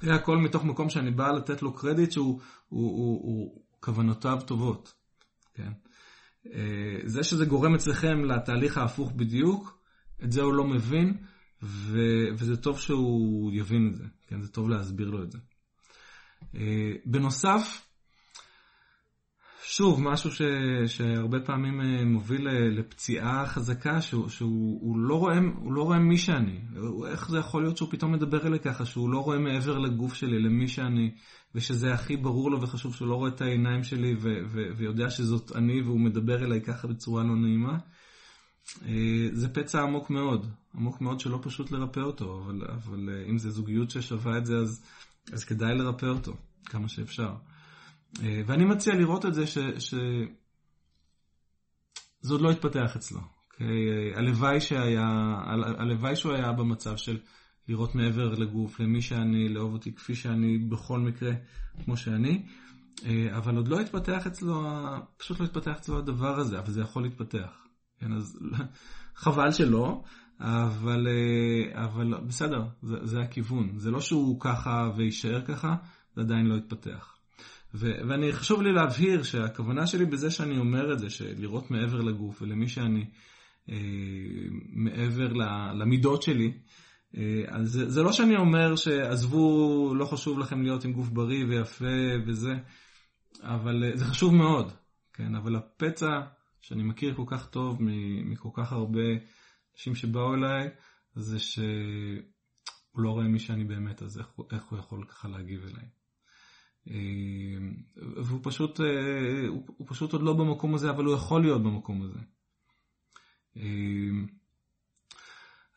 זה 0.00 0.14
הכל 0.14 0.36
מתוך 0.36 0.64
מקום 0.64 0.90
שאני 0.90 1.10
בא 1.10 1.32
לתת 1.32 1.62
לו 1.62 1.74
קרדיט 1.74 2.12
שהוא 2.12 2.40
הוא, 2.68 2.90
הוא, 2.90 3.20
הוא, 3.22 3.62
כוונותיו 3.80 4.38
טובות. 4.46 4.94
כן? 5.54 5.72
אה, 6.54 7.00
זה 7.04 7.22
שזה 7.22 7.44
גורם 7.44 7.74
אצלכם 7.74 8.24
לתהליך 8.24 8.78
ההפוך 8.78 9.12
בדיוק, 9.12 9.78
את 10.24 10.32
זה 10.32 10.42
הוא 10.42 10.54
לא 10.54 10.64
מבין, 10.64 11.16
ו, 11.62 11.98
וזה 12.32 12.56
טוב 12.56 12.78
שהוא 12.78 13.52
יבין 13.52 13.88
את 13.90 13.96
זה. 13.96 14.04
כן? 14.26 14.42
זה 14.42 14.48
טוב 14.48 14.68
להסביר 14.68 15.10
לו 15.10 15.22
את 15.22 15.32
זה. 15.32 15.38
אה, 16.54 16.92
בנוסף, 17.06 17.87
שוב, 19.78 20.02
משהו 20.02 20.30
ש, 20.30 20.42
שהרבה 20.86 21.40
פעמים 21.40 21.80
אה, 21.80 22.04
מוביל 22.04 22.48
לפציעה 22.48 23.46
חזקה, 23.46 24.00
שהוא, 24.00 24.28
שהוא 24.28 24.98
לא 24.98 25.14
רואה, 25.14 25.38
לא 25.70 25.82
רואה 25.82 25.98
מי 25.98 26.18
שאני. 26.18 26.60
איך 27.10 27.30
זה 27.30 27.38
יכול 27.38 27.62
להיות 27.62 27.76
שהוא 27.76 27.90
פתאום 27.90 28.12
מדבר 28.12 28.46
אליי 28.46 28.60
ככה, 28.60 28.84
שהוא 28.84 29.10
לא 29.10 29.18
רואה 29.18 29.38
מעבר 29.38 29.78
לגוף 29.78 30.14
שלי, 30.14 30.38
למי 30.42 30.68
שאני, 30.68 31.10
ושזה 31.54 31.92
הכי 31.92 32.16
ברור 32.16 32.50
לו 32.50 32.62
וחשוב 32.62 32.94
שהוא 32.94 33.08
לא 33.08 33.14
רואה 33.14 33.30
את 33.30 33.40
העיניים 33.40 33.84
שלי 33.84 34.14
ו, 34.14 34.28
ו, 34.48 34.60
ויודע 34.76 35.10
שזאת 35.10 35.56
אני 35.56 35.82
והוא 35.82 36.00
מדבר 36.00 36.44
אליי 36.44 36.60
ככה 36.60 36.88
בצורה 36.88 37.22
לא 37.22 37.36
נעימה. 37.36 37.78
אה, 38.86 39.28
זה 39.32 39.48
פצע 39.48 39.82
עמוק 39.82 40.10
מאוד, 40.10 40.46
עמוק 40.74 41.00
מאוד 41.00 41.20
שלא 41.20 41.38
פשוט 41.42 41.70
לרפא 41.70 42.00
אותו, 42.00 42.42
אבל, 42.44 42.62
אבל 42.70 43.08
אה, 43.08 43.30
אם 43.30 43.38
זה 43.38 43.50
זוגיות 43.50 43.90
ששווה 43.90 44.38
את 44.38 44.46
זה, 44.46 44.56
אז, 44.56 44.84
אז 45.32 45.44
כדאי 45.44 45.74
לרפא 45.74 46.06
אותו 46.06 46.32
כמה 46.64 46.88
שאפשר. 46.88 47.34
אה, 48.22 48.42
ואני 48.46 48.64
מציע 48.64 48.94
לראות 48.94 49.26
את 49.26 49.34
זה 49.34 49.46
ש... 49.46 49.58
ש... 49.78 49.94
זה 52.20 52.34
עוד 52.34 52.40
לא 52.40 52.50
התפתח 52.50 52.96
אצלו. 52.96 53.18
Okay? 53.18 53.38
אוקיי? 53.52 54.14
הלוואי, 54.14 54.60
שהיה, 54.60 55.06
הלוואי 55.78 56.16
שהוא 56.16 56.32
היה 56.32 56.52
במצב 56.52 56.96
של 56.96 57.18
לראות 57.68 57.94
מעבר 57.94 58.28
לגוף, 58.28 58.80
למי 58.80 59.02
שאני, 59.02 59.48
לאהוב 59.48 59.72
אותי 59.72 59.94
כפי 59.94 60.14
שאני, 60.14 60.58
בכל 60.58 61.00
מקרה, 61.00 61.32
כמו 61.84 61.96
שאני. 61.96 62.42
אה, 63.06 63.36
אבל 63.36 63.56
עוד 63.56 63.68
לא 63.68 63.80
התפתח 63.80 64.26
אצלו, 64.26 64.62
פשוט 65.16 65.40
לא 65.40 65.44
התפתח 65.44 65.76
אצלו 65.76 65.98
הדבר 65.98 66.38
הזה, 66.38 66.58
אבל 66.58 66.70
זה 66.70 66.80
יכול 66.80 67.02
להתפתח. 67.02 67.66
כן, 67.98 68.12
אז 68.12 68.38
חבל 69.22 69.52
שלא, 69.52 70.02
אבל, 70.40 71.06
אה, 71.08 71.84
אבל 71.84 72.14
בסדר, 72.26 72.64
זה, 72.82 72.96
זה 73.02 73.20
הכיוון. 73.20 73.78
זה 73.78 73.90
לא 73.90 74.00
שהוא 74.00 74.40
ככה 74.40 74.90
ויישאר 74.96 75.44
ככה, 75.44 75.76
זה 76.14 76.20
עדיין 76.20 76.46
לא 76.46 76.56
התפתח. 76.56 77.17
ו- 77.74 78.08
ואני, 78.08 78.32
חשוב 78.32 78.62
לי 78.62 78.72
להבהיר 78.72 79.22
שהכוונה 79.22 79.86
שלי 79.86 80.06
בזה 80.06 80.30
שאני 80.30 80.58
אומר 80.58 80.92
את 80.92 80.98
זה, 80.98 81.10
שלראות 81.10 81.70
מעבר 81.70 82.00
לגוף 82.00 82.42
ולמי 82.42 82.68
שאני, 82.68 83.04
אה, 83.70 83.76
מעבר 84.72 85.32
למידות 85.74 86.22
שלי, 86.22 86.52
אה, 87.16 87.42
אז 87.48 87.70
זה, 87.70 87.90
זה 87.90 88.02
לא 88.02 88.12
שאני 88.12 88.36
אומר 88.36 88.76
שעזבו, 88.76 89.94
לא 89.94 90.04
חשוב 90.04 90.38
לכם 90.38 90.62
להיות 90.62 90.84
עם 90.84 90.92
גוף 90.92 91.08
בריא 91.08 91.44
ויפה 91.48 91.86
וזה, 92.26 92.54
אבל 93.42 93.84
אה, 93.84 93.96
זה 93.96 94.04
חשוב 94.04 94.34
מאוד, 94.34 94.72
כן? 95.12 95.34
אבל 95.34 95.56
הפצע 95.56 96.20
שאני 96.60 96.82
מכיר 96.82 97.14
כל 97.14 97.24
כך 97.26 97.48
טוב 97.48 97.78
מכל 98.24 98.50
כך 98.54 98.72
הרבה 98.72 99.00
אנשים 99.74 99.94
שבאו 99.94 100.34
אליי, 100.34 100.68
זה 101.14 101.38
שהוא 101.38 101.64
לא 102.94 103.10
רואה 103.10 103.24
מי 103.24 103.38
שאני 103.38 103.64
באמת, 103.64 104.02
אז 104.02 104.18
איך, 104.18 104.26
איך 104.52 104.64
הוא 104.64 104.78
יכול 104.78 105.04
ככה 105.04 105.28
להגיב 105.28 105.62
אליי? 105.62 105.97
אה, 106.90 106.94
והוא 108.16 108.40
פשוט, 108.42 108.80
הוא, 109.48 109.64
הוא 109.76 109.86
פשוט 109.90 110.12
עוד 110.12 110.22
לא 110.22 110.32
במקום 110.32 110.74
הזה, 110.74 110.90
אבל 110.90 111.04
הוא 111.04 111.14
יכול 111.14 111.42
להיות 111.42 111.62
במקום 111.62 112.02
הזה. 112.02 112.18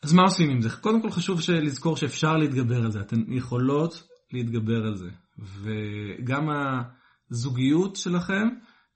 אז 0.04 0.14
מה 0.14 0.24
עושים 0.24 0.50
עם 0.50 0.62
זה? 0.62 0.70
קודם 0.70 1.02
כל 1.02 1.12
חשוב 1.12 1.40
לזכור 1.50 1.98
שאפשר 1.98 2.38
להתגבר 2.38 2.84
על 2.84 2.92
זה, 2.92 3.02
אתן 3.02 3.34
יכולות 3.34 4.08
להתגבר 4.34 4.86
על 4.86 4.96
זה. 4.96 5.10
וגם 5.40 6.50
הזוגיות 7.32 7.96
שלכם 7.96 8.48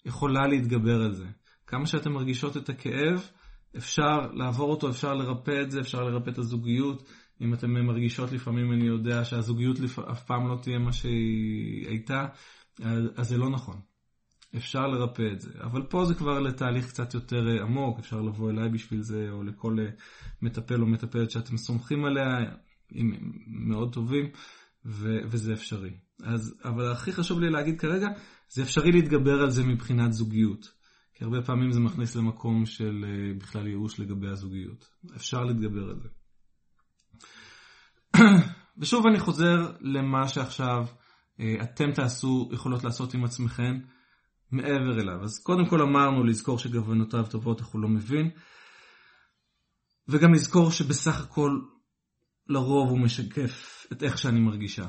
יכולה 0.05 0.47
להתגבר 0.47 1.01
על 1.01 1.13
זה. 1.13 1.25
כמה 1.67 1.85
שאתן 1.85 2.11
מרגישות 2.11 2.57
את 2.57 2.69
הכאב, 2.69 3.29
אפשר 3.77 4.17
לעבור 4.33 4.71
אותו, 4.71 4.89
אפשר 4.89 5.13
לרפא 5.13 5.61
את 5.61 5.71
זה, 5.71 5.79
אפשר 5.79 6.03
לרפא 6.03 6.29
את 6.29 6.37
הזוגיות. 6.37 7.09
אם 7.41 7.53
אתן 7.53 7.71
מרגישות 7.71 8.31
לפעמים, 8.31 8.71
אני 8.71 8.85
יודע 8.85 9.25
שהזוגיות 9.25 9.77
אף 10.11 10.23
פעם 10.23 10.47
לא 10.47 10.59
תהיה 10.61 10.79
מה 10.79 10.93
שהיא 10.93 11.87
הייתה, 11.87 12.25
אז 13.15 13.29
זה 13.29 13.37
לא 13.37 13.49
נכון. 13.49 13.81
אפשר 14.57 14.87
לרפא 14.87 15.29
את 15.33 15.41
זה. 15.41 15.51
אבל 15.63 15.83
פה 15.83 16.05
זה 16.05 16.13
כבר 16.13 16.39
לתהליך 16.39 16.87
קצת 16.87 17.13
יותר 17.13 17.47
אה, 17.47 17.61
עמוק, 17.61 17.99
אפשר 17.99 18.21
לבוא 18.21 18.51
אליי 18.51 18.69
בשביל 18.69 19.01
זה, 19.01 19.27
או 19.31 19.43
לכל 19.43 19.77
אה, 19.79 19.85
מטפל 20.41 20.81
או 20.81 20.85
מטפלת 20.85 21.31
שאתם 21.31 21.57
סומכים 21.57 22.05
עליה, 22.05 22.25
הם 22.91 23.11
מאוד 23.47 23.93
טובים, 23.93 24.29
ו- 24.85 25.19
וזה 25.25 25.53
אפשרי. 25.53 25.91
אז, 26.23 26.61
אבל 26.65 26.91
הכי 26.91 27.11
חשוב 27.11 27.39
לי 27.39 27.49
להגיד 27.49 27.79
כרגע, 27.79 28.07
זה 28.49 28.63
אפשרי 28.63 28.91
להתגבר 28.91 29.41
על 29.41 29.49
זה 29.49 29.63
מבחינת 29.63 30.13
זוגיות. 30.13 30.71
כי 31.13 31.23
הרבה 31.23 31.41
פעמים 31.41 31.71
זה 31.71 31.79
מכניס 31.79 32.15
למקום 32.15 32.65
של 32.65 33.05
אה, 33.07 33.33
בכלל 33.37 33.67
ייאוש 33.67 33.99
לגבי 33.99 34.27
הזוגיות. 34.27 34.89
אפשר 35.15 35.43
להתגבר 35.43 35.89
על 35.89 35.99
זה. 35.99 36.09
ושוב 38.77 39.07
אני 39.07 39.19
חוזר 39.19 39.71
למה 39.81 40.27
שעכשיו 40.27 40.85
אתם 41.61 41.91
תעשו, 41.91 42.49
יכולות 42.53 42.83
לעשות 42.83 43.13
עם 43.13 43.23
עצמכם. 43.23 43.79
מעבר 44.51 45.01
אליו. 45.01 45.23
אז 45.23 45.39
קודם 45.43 45.65
כל 45.65 45.81
אמרנו 45.81 46.23
לזכור 46.23 46.59
שגוונותיו 46.59 47.25
טובות, 47.29 47.59
איך 47.59 47.67
הוא 47.67 47.81
לא 47.81 47.87
מבין, 47.87 48.29
וגם 50.07 50.33
לזכור 50.33 50.71
שבסך 50.71 51.23
הכל 51.23 51.59
לרוב 52.47 52.89
הוא 52.89 52.99
משקף 52.99 53.85
את 53.91 54.03
איך 54.03 54.17
שאני 54.17 54.39
מרגישה. 54.39 54.85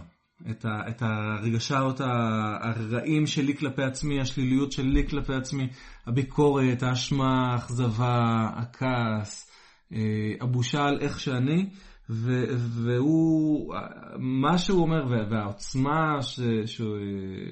את, 0.50 0.64
ה, 0.64 0.88
את 0.88 1.02
הרגשות 1.02 2.00
הרעים 2.00 3.26
שלי 3.26 3.56
כלפי 3.56 3.82
עצמי, 3.82 4.20
השליליות 4.20 4.72
שלי 4.72 5.08
כלפי 5.08 5.34
עצמי, 5.34 5.68
הביקורת, 6.06 6.82
האשמה, 6.82 7.52
האכזבה, 7.52 8.48
הכעס, 8.56 9.50
אה, 9.92 9.98
הבושה 10.40 10.82
על 10.82 10.98
איך 11.00 11.20
שאני, 11.20 11.70
ו, 12.10 12.44
והוא, 12.58 13.74
מה 14.18 14.58
שהוא 14.58 14.82
אומר, 14.82 15.26
והעוצמה 15.30 16.22
ש, 16.22 16.40
ש, 16.66 16.82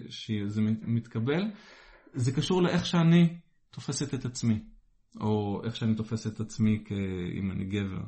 שזה 0.08 0.62
מתקבל, 0.86 1.42
זה 2.14 2.32
קשור 2.32 2.62
לאיך 2.62 2.86
שאני 2.86 3.38
תופסת 3.70 4.14
את 4.14 4.24
עצמי, 4.24 4.60
או 5.20 5.60
איך 5.64 5.76
שאני 5.76 5.94
תופס 5.94 6.26
את 6.26 6.40
עצמי 6.40 6.84
אם 7.38 7.50
אני 7.50 7.64
גבר. 7.64 8.02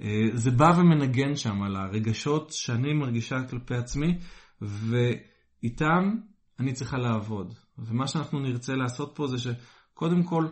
אה, 0.00 0.28
זה 0.32 0.50
בא 0.50 0.72
ומנגן 0.78 1.36
שם 1.36 1.62
על 1.62 1.76
הרגשות 1.76 2.52
שאני 2.52 2.94
מרגישה 2.94 3.36
כלפי 3.50 3.74
עצמי, 3.74 4.18
ואיתם 4.60 6.14
אני 6.58 6.72
צריכה 6.72 6.96
לעבוד. 6.96 7.54
ומה 7.78 8.06
שאנחנו 8.06 8.40
נרצה 8.40 8.74
לעשות 8.74 9.12
פה 9.14 9.26
זה 9.26 9.36
שקודם 9.38 10.22
כל 10.22 10.46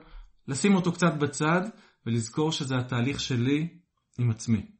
לשים 0.49 0.75
אותו 0.75 0.93
קצת 0.93 1.15
בצד 1.21 1.61
ולזכור 2.07 2.53
שזה 2.53 2.77
התהליך 2.77 3.21
שלי 3.21 3.69
עם 4.19 4.31
עצמי. 4.31 4.76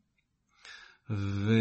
ו... 1.11 1.53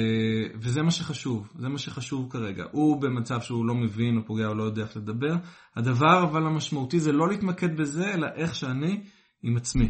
וזה 0.56 0.82
מה 0.82 0.92
שחשוב, 0.92 1.54
זה 1.60 1.70
מה 1.70 1.78
שחשוב 1.78 2.32
כרגע. 2.32 2.64
הוא 2.72 3.02
במצב 3.02 3.42
שהוא 3.42 3.66
לא 3.66 3.76
מבין 3.76 4.18
או 4.18 4.26
פוגע 4.26 4.48
או 4.48 4.54
לא 4.54 4.64
יודע 4.64 4.82
איך 4.82 4.98
לדבר. 4.98 5.36
הדבר 5.76 6.24
אבל 6.24 6.46
המשמעותי 6.46 7.00
זה 7.00 7.12
לא 7.12 7.30
להתמקד 7.30 7.78
בזה, 7.78 8.14
אלא 8.14 8.28
איך 8.36 8.56
שאני 8.56 9.04
עם 9.44 9.58
עצמי. 9.58 9.90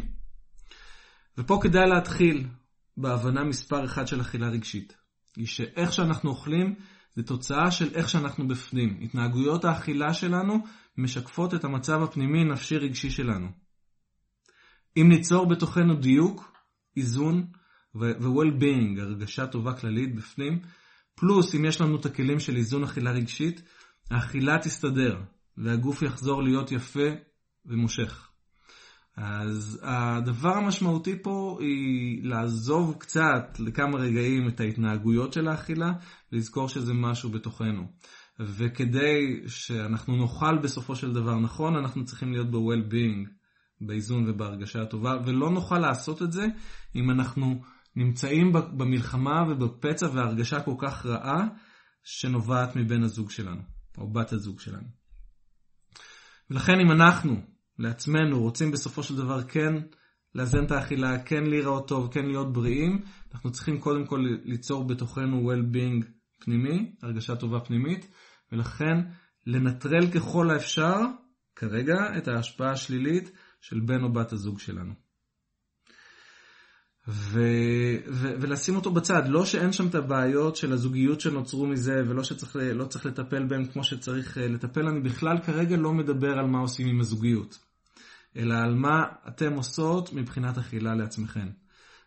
ופה 1.38 1.58
כדאי 1.62 1.88
להתחיל 1.88 2.46
בהבנה 2.96 3.44
מספר 3.44 3.84
אחד 3.84 4.06
של 4.06 4.20
אכילה 4.20 4.48
רגשית. 4.48 4.96
היא 5.36 5.46
שאיך 5.46 5.92
שאנחנו 5.92 6.30
אוכלים 6.30 6.74
זה 7.14 7.22
תוצאה 7.22 7.70
של 7.70 7.94
איך 7.94 8.08
שאנחנו 8.08 8.48
בפנים. 8.48 8.98
התנהגויות 9.02 9.64
האכילה 9.64 10.14
שלנו 10.14 10.58
משקפות 10.98 11.54
את 11.54 11.64
המצב 11.64 12.02
הפנימי 12.02 12.44
נפשי 12.44 12.76
רגשי 12.76 13.10
שלנו. 13.10 13.48
אם 14.96 15.08
ניצור 15.08 15.48
בתוכנו 15.48 15.94
דיוק, 15.94 16.52
איזון, 16.96 17.46
ו-well-being, 18.00 19.00
הרגשה 19.00 19.46
טובה 19.46 19.72
כללית 19.72 20.14
בפנים, 20.14 20.58
פלוס 21.14 21.54
אם 21.54 21.64
יש 21.64 21.80
לנו 21.80 21.96
את 21.96 22.06
הכלים 22.06 22.38
של 22.38 22.56
איזון 22.56 22.84
אכילה 22.84 23.10
רגשית, 23.10 23.62
האכילה 24.10 24.58
תסתדר, 24.58 25.20
והגוף 25.56 26.02
יחזור 26.02 26.42
להיות 26.42 26.72
יפה 26.72 27.08
ומושך. 27.66 28.28
אז 29.16 29.80
הדבר 29.82 30.56
המשמעותי 30.56 31.22
פה 31.22 31.58
היא 31.60 32.24
לעזוב 32.24 32.96
קצת 32.98 33.56
לכמה 33.58 33.98
רגעים 33.98 34.48
את 34.48 34.60
ההתנהגויות 34.60 35.32
של 35.32 35.48
האכילה, 35.48 35.92
ולזכור 36.32 36.68
שזה 36.68 36.94
משהו 36.94 37.30
בתוכנו. 37.30 37.86
וכדי 38.40 39.42
שאנחנו 39.46 40.16
נאכל 40.16 40.58
בסופו 40.58 40.96
של 40.96 41.12
דבר 41.12 41.38
נכון, 41.38 41.76
אנחנו 41.76 42.04
צריכים 42.04 42.32
להיות 42.32 42.50
ב-well-being, 42.50 43.28
באיזון 43.80 44.28
ובהרגשה 44.28 44.82
הטובה, 44.82 45.16
ולא 45.26 45.50
נוכל 45.50 45.78
לעשות 45.78 46.22
את 46.22 46.32
זה 46.32 46.46
אם 46.96 47.10
אנחנו 47.10 47.62
נמצאים 47.96 48.52
במלחמה 48.52 49.42
ובפצע 49.48 50.06
והרגשה 50.12 50.60
כל 50.60 50.74
כך 50.78 51.06
רעה 51.06 51.44
שנובעת 52.04 52.76
מבן 52.76 53.02
הזוג 53.02 53.30
שלנו, 53.30 53.62
או 53.98 54.12
בת 54.12 54.32
הזוג 54.32 54.60
שלנו. 54.60 54.88
ולכן 56.50 56.80
אם 56.80 56.90
אנחנו 56.90 57.40
לעצמנו 57.78 58.40
רוצים 58.40 58.70
בסופו 58.70 59.02
של 59.02 59.16
דבר 59.16 59.42
כן 59.42 59.74
לאזן 60.34 60.64
את 60.64 60.70
האכילה, 60.70 61.18
כן 61.18 61.44
להיראות 61.44 61.88
טוב, 61.88 62.12
כן 62.12 62.26
להיות 62.26 62.52
בריאים, 62.52 63.02
אנחנו 63.34 63.52
צריכים 63.52 63.80
קודם 63.80 64.06
כל 64.06 64.24
ליצור 64.44 64.84
בתוכנו 64.84 65.52
well-being 65.52 66.04
פנימי, 66.38 66.92
הרגשה 67.02 67.36
טובה 67.36 67.60
פנימית, 67.60 68.08
ולכן 68.52 68.96
לנטרל 69.46 70.10
ככל 70.14 70.50
האפשר 70.50 70.96
כרגע 71.56 72.18
את 72.18 72.28
ההשפעה 72.28 72.70
השלילית 72.70 73.30
של 73.60 73.80
בן 73.80 74.02
או 74.02 74.12
בת 74.12 74.32
הזוג 74.32 74.58
שלנו. 74.58 75.05
ו, 77.08 77.40
ו, 78.08 78.34
ולשים 78.40 78.76
אותו 78.76 78.90
בצד. 78.90 79.28
לא 79.28 79.44
שאין 79.44 79.72
שם 79.72 79.86
את 79.86 79.94
הבעיות 79.94 80.56
של 80.56 80.72
הזוגיות 80.72 81.20
שנוצרו 81.20 81.66
מזה, 81.66 82.02
ולא 82.08 82.24
שצריך 82.24 82.56
לא 82.74 82.84
צריך 82.84 83.06
לטפל 83.06 83.44
בהם 83.44 83.64
כמו 83.64 83.84
שצריך 83.84 84.38
אה, 84.38 84.48
לטפל, 84.48 84.88
אני 84.88 85.00
בכלל 85.00 85.38
כרגע 85.38 85.76
לא 85.76 85.92
מדבר 85.92 86.38
על 86.38 86.46
מה 86.46 86.58
עושים 86.58 86.86
עם 86.86 87.00
הזוגיות, 87.00 87.58
אלא 88.36 88.54
על 88.54 88.74
מה 88.74 89.04
אתם 89.28 89.52
עושות 89.52 90.12
מבחינת 90.12 90.58
אכילה 90.58 90.94
לעצמכם. 90.94 91.48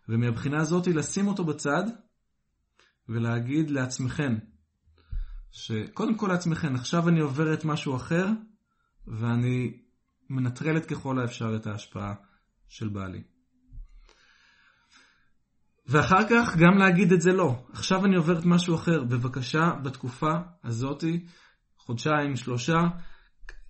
ומהבחינה 0.09 0.61
הזאת 0.61 0.87
לשים 0.87 1.27
אותו 1.27 1.43
בצד, 1.43 1.83
ולהגיד 3.09 3.69
לעצמכם, 3.69 4.35
שקודם 5.51 6.15
כל 6.17 6.27
לעצמכם, 6.27 6.75
עכשיו 6.75 7.09
אני 7.09 7.19
עוברת 7.19 7.65
משהו 7.65 7.95
אחר, 7.95 8.27
ואני 9.07 9.77
מנטרלת 10.29 10.85
ככל 10.85 11.19
האפשר 11.19 11.55
את 11.55 11.67
ההשפעה 11.67 12.13
של 12.67 12.89
בעלי. 12.89 13.23
ואחר 15.89 16.29
כך 16.29 16.57
גם 16.57 16.77
להגיד 16.77 17.11
את 17.11 17.21
זה 17.21 17.31
לא. 17.31 17.55
עכשיו 17.73 18.05
אני 18.05 18.15
עוברת 18.15 18.45
משהו 18.45 18.75
אחר. 18.75 19.03
בבקשה, 19.03 19.71
בתקופה 19.83 20.31
הזאתי, 20.63 21.25
חודשיים, 21.77 22.35
שלושה, 22.35 22.77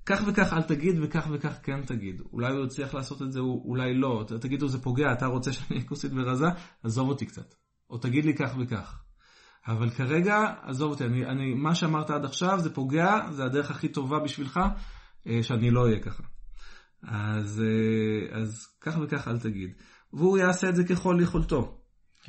כך 0.06 0.22
וכך 0.28 0.54
אל 0.54 0.62
תגיד 0.62 0.96
וכך 1.02 1.28
וכך 1.32 1.58
כן 1.64 1.82
תגיד. 1.82 2.22
אולי 2.34 2.54
הוא 2.54 2.66
יצליח 2.66 2.94
לעשות 2.94 3.22
את 3.22 3.32
זה, 3.32 3.40
אולי 3.40 3.94
לא. 3.94 4.26
תגידו 4.42 4.68
זה 4.68 4.82
פוגע, 4.82 5.14
אתה 5.14 5.26
רוצה 5.26 5.54
שאני 5.54 5.68
אהיה 5.72 5.88
כוסית 5.88 6.12
ורזה? 6.16 6.46
עזוב 6.84 7.10
אותי 7.10 7.26
קצת. 7.26 7.56
או 7.90 7.98
תגיד 7.98 8.26
לי 8.26 8.34
כך 8.34 8.56
וכך. 8.60 9.02
אבל 9.68 9.90
כרגע, 9.90 10.54
עזוב 10.64 10.92
אותי, 10.92 11.06
אני, 11.06 11.26
אני, 11.26 11.54
מה 11.54 11.76
שאמרת 11.76 12.10
עד 12.10 12.26
עכשיו 12.26 12.60
זה 12.60 12.74
פוגע, 12.74 13.32
זה 13.32 13.44
הדרך 13.46 13.72
הכי 13.72 13.88
טובה 13.88 14.20
בשבילך, 14.20 14.60
אה, 15.28 15.44
שאני 15.44 15.72
לא 15.72 15.86
אהיה 15.86 16.00
ככה. 16.00 16.24
אז, 17.04 17.64
אה, 17.66 18.40
אז 18.42 18.68
כך 18.82 18.98
וכך 19.02 19.28
אל 19.28 19.40
תגיד. 19.40 19.70
והוא 20.14 20.38
יעשה 20.38 20.70
את 20.70 20.76
זה 20.76 20.84
ככל 20.84 21.18
יכולתו. 21.22 21.79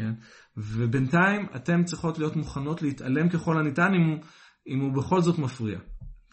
כן? 0.01 0.13
ובינתיים 0.57 1.47
אתן 1.57 1.85
צריכות 1.85 2.19
להיות 2.19 2.37
מוכנות 2.37 2.83
להתעלם 2.83 3.29
ככל 3.29 3.59
הניתן 3.59 3.95
אם, 3.95 4.19
אם 4.67 4.81
הוא 4.81 4.93
בכל 4.93 5.21
זאת 5.21 5.39
מפריע, 5.39 5.79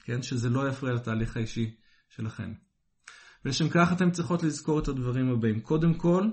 כן? 0.04 0.22
שזה 0.22 0.50
לא 0.50 0.70
יפריע 0.70 0.94
לתהליך 0.94 1.38
האישי 1.38 1.76
שלכם. 2.10 2.54
ולשם 3.46 3.70
כך 3.70 3.94
אתם 3.94 4.12
צריכות 4.12 4.44
לזכור 4.44 4.80
את 4.80 4.88
הדברים 4.88 5.32
הבאים. 5.32 5.60
קודם 5.60 5.94
כל, 5.94 6.24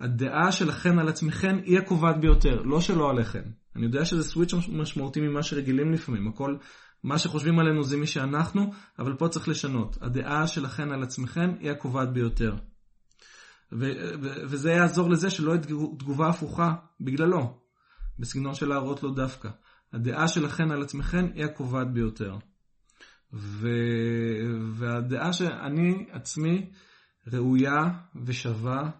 הדעה 0.00 0.52
שלכם 0.52 0.98
על 0.98 1.08
עצמכם 1.08 1.56
היא 1.64 1.78
הקובעת 1.78 2.20
ביותר, 2.20 2.62
לא 2.62 2.80
שלא 2.80 3.10
עליכם. 3.10 3.42
אני 3.76 3.86
יודע 3.86 4.04
שזה 4.04 4.22
סוויץ' 4.22 4.54
משמעותי 4.68 5.20
ממה 5.20 5.42
שרגילים 5.42 5.92
לפעמים, 5.92 6.28
הכל, 6.28 6.56
מה 7.04 7.18
שחושבים 7.18 7.58
עלינו 7.58 7.82
זה 7.82 7.96
מי 7.96 8.06
שאנחנו, 8.06 8.72
אבל 8.98 9.16
פה 9.16 9.28
צריך 9.28 9.48
לשנות. 9.48 9.98
הדעה 10.00 10.46
שלכם 10.46 10.92
על 10.92 11.02
עצמכם 11.02 11.50
היא 11.60 11.70
הקובעת 11.70 12.12
ביותר. 12.12 12.56
ו- 13.72 14.14
ו- 14.22 14.42
וזה 14.44 14.70
יעזור 14.70 15.10
לזה 15.10 15.30
שלא 15.30 15.52
יהיה 15.52 15.62
תגובה 15.98 16.28
הפוכה 16.28 16.74
בגללו, 17.00 17.60
בסגנון 18.18 18.54
של 18.54 18.68
להראות 18.68 19.02
לו 19.02 19.10
דווקא. 19.10 19.48
הדעה 19.92 20.28
שלכם 20.28 20.70
על 20.70 20.82
עצמכם 20.82 21.26
היא 21.34 21.44
הקובעת 21.44 21.92
ביותר. 21.92 22.36
ו- 23.32 23.68
והדעה 24.72 25.32
שאני 25.32 26.06
עצמי 26.10 26.70
ראויה 27.26 27.90
ושווה 28.24 28.90